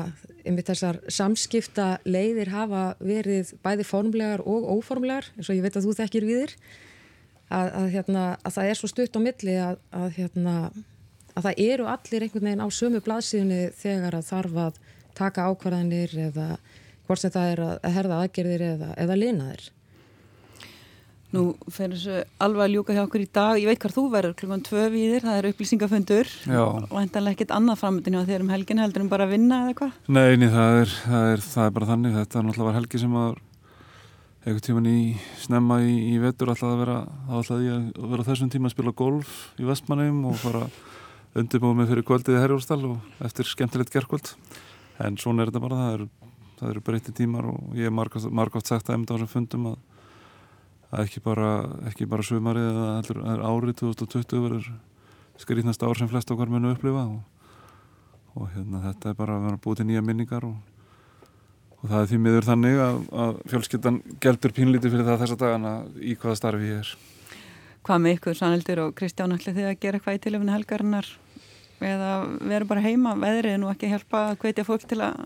[0.44, 5.88] einmitt þessar samskipta leiðir hafa verið bæði formlegar og óformlegar eins og ég veit að
[5.88, 6.54] þú þekkir við þér
[7.48, 10.56] að, að, hérna, að það er svo stutt á milli að hérna,
[11.38, 14.82] það eru allir einhvern veginn á sömu blaðsíðunni þegar að þarf að
[15.18, 16.48] taka ákvarðanir eða
[17.08, 19.68] hvort sem það er að herða aðgerðir eða, eða linaðir
[21.28, 23.58] Nú fer þessu alveg að ljúka hjá okkur í dag.
[23.60, 27.50] Ég veit hvað þú verður klukkan tvö við þér, það er upplýsingafundur og endanlega ekkit
[27.52, 29.98] annað framöndin á þér um helgin heldur um bara að vinna eða hvað?
[30.08, 32.16] Nei, nei það, er, það, er, það er bara þannig.
[32.16, 33.42] Þetta er náttúrulega helgi sem var
[34.38, 35.00] einhvern tíman í
[35.42, 36.96] snemma í, í vetur alltaf að vera,
[37.28, 40.64] alltaf að vera þessum tíma að spila golf í vestmannum og fara
[41.36, 44.32] undirbúið með fyrir kvöldið í Herjólstall og eftir skemmtilegt gerðkvöld.
[45.04, 46.08] En svona er þetta bara, það eru
[46.72, 48.88] er breytti tímar og ég hef margótt sagt
[50.88, 51.50] að ekki bara,
[51.90, 54.70] ekki bara sumarið eða heldur, árið 2020 verður
[55.38, 57.20] skrítnast ár sem flest okkar munu upplifa og,
[58.34, 60.56] og hérna, þetta er bara að vera búið til nýja minningar og,
[61.78, 65.76] og það er því miður þannig að, að fjölskyttan geldur pínlítið fyrir það þessa dagana
[66.00, 66.96] í hvaða starfi ég er.
[67.88, 71.12] Hvað með ykkur, Sanneldur og Kristján, ætli þið að gera eitthvað í tilöfni helgarinnar
[71.84, 72.10] eða
[72.40, 75.20] vera bara heima, veðrið nú ekki hjálpa að hvetja fólk til að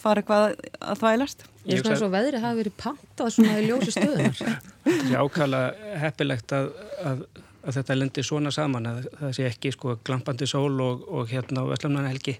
[0.00, 0.46] fara eitthvað
[0.80, 1.44] að þvælast?
[1.68, 4.42] Ég sko eins og veðrið hafi verið pantað svona í ljósi stöðunar.
[4.86, 5.60] Það er ákala
[6.00, 6.70] heppilegt að,
[7.04, 7.22] að,
[7.60, 11.66] að þetta lendir svona saman að það sé ekki sko glampandi sól og, og hérna
[11.68, 12.38] á Veslamnana helgi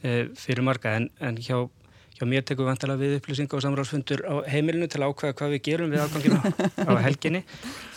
[0.00, 1.58] e, fyrir marga en, en hjá,
[2.16, 5.54] hjá mér tekum við vantala við upplýsinga og samráðsfundur á heimilinu til að ákvæða hvað
[5.58, 6.40] við gerum við ágangina
[6.88, 7.44] á helginni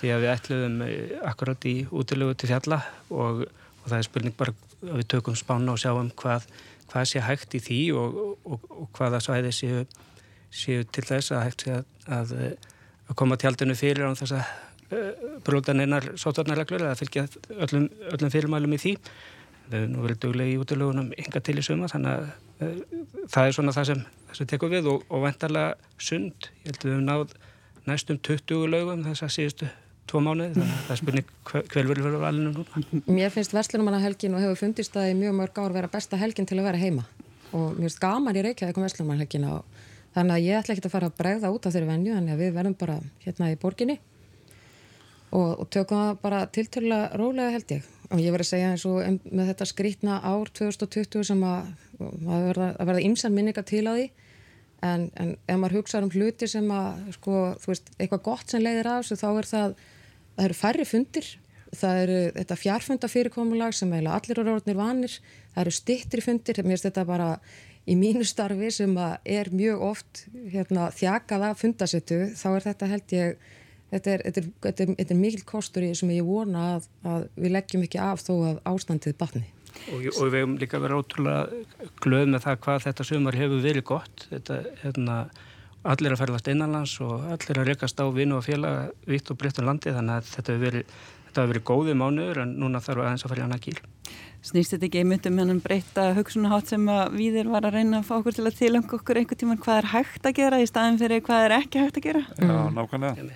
[0.02, 0.92] því að við ætluðum e,
[1.32, 3.48] akkurat í útilögu til fjalla og,
[3.88, 6.48] og það er spurning bara að við tökum spána og sjáum hvað,
[6.92, 9.86] hvað sé hægt í því og, og, og hvaða svæði séu,
[10.52, 14.52] séu til þess að hægt sé að, að, koma tjaldinu fyrir á þess að
[14.92, 17.26] uh, brútan einar sótarnarreglur eða fylgja
[17.56, 18.94] öllum, öllum fyrirmælum í því.
[19.68, 22.30] Það er nú verið dögleg í útlögunum yngar til í suma þannig að
[22.68, 26.52] uh, það er svona það sem, sem tekur við og, og vendarlega sund.
[26.66, 27.38] Ég held að við hefum náð
[27.88, 29.76] næstum 20 lögum þess að síðustu
[30.08, 33.04] tvo mánuði, þannig að það er spurning hver verður verið valinu núna.
[33.08, 36.48] Mér finnst Veslunumanna helgin og hefur fundist það í mjög mörg ár vera besta helgin
[36.50, 37.06] til að vera heima.
[37.52, 39.82] Og mér finnst gaman í Reykjavík um Veslunumanna helgin og
[40.16, 42.44] þannig að ég ætla ekki að fara að bregða út á þeirri venju þannig að
[42.44, 43.98] við verðum bara hérna í borginni.
[45.28, 47.90] Og, og tökum það bara tilturlega rólega held ég.
[48.08, 52.48] Og ég verði að segja eins og með þetta skrítna ár 2020 sem að, að
[52.80, 54.08] verða, ymsan minninga til á því.
[54.88, 58.90] En, en ef maður hugsaður um hluti sem að sko, veist, eitthvað gott sem leiðir
[58.92, 59.76] af þessu þá er það
[60.38, 61.34] það eru færri fundir
[61.76, 65.18] það eru þetta fjarfundafyrirkomulag sem eiginlega allir eru orðnir vanir,
[65.54, 67.30] það eru stittri fundir, mér finnst þetta bara
[67.88, 70.24] í mínu starfi sem er mjög oft
[70.54, 73.52] hérna, þjakað af fundasettu, þá er þetta held ég,
[73.94, 78.02] þetta er, er, er, er mikil kostur sem ég vona að, að við leggjum ekki
[78.04, 79.46] af þó að ástandið batni.
[79.94, 83.84] Og, og við hefum líka verið ótrúlega glöð með það hvað þetta sumar hefur verið
[83.86, 84.24] gott.
[84.32, 85.18] Þetta, hérna,
[85.84, 89.68] allir að ferðast innanlands og allir að rekast á vinu og félaga vitt og breyttum
[89.68, 90.96] landi þannig að þetta hefur verið,
[91.28, 93.78] þetta hefur verið góðið mánuður en núna þarf aðeins að fara í annað kýl.
[94.48, 98.08] Snýst þetta ekki einmitt um hennan breyta hugsunahátt sem að viðir var að reyna að
[98.08, 101.00] fá okkur til að tilanga okkur einhver tíman hvað er hægt að gera í staðin
[101.02, 102.24] fyrir hvað er ekki hægt að gera?
[102.38, 103.28] Já, nákvæmlega.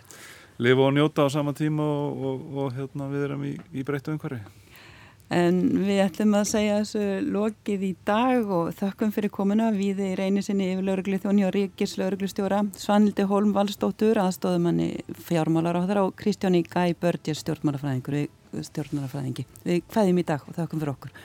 [0.61, 4.13] Lifa og njóta á sama tíma og, og, og hérna, við erum í, í breyttu
[4.13, 4.43] umhverfi.
[5.31, 10.09] En við ætlum að segja þessu lokið í dag og þökkum fyrir komuna við í
[10.19, 14.89] reyni sinni yfir lauruglu þjóni og Ríkis lauruglustjóra Svanildi Holm Valstóttur aðstóðumanni
[15.29, 19.45] fjármálar á þeirra og Kristjáni Gæ Börgir stjórnmálafræðingi.
[19.63, 21.15] Við hvaðjum í dag og þökkum fyrir okkur.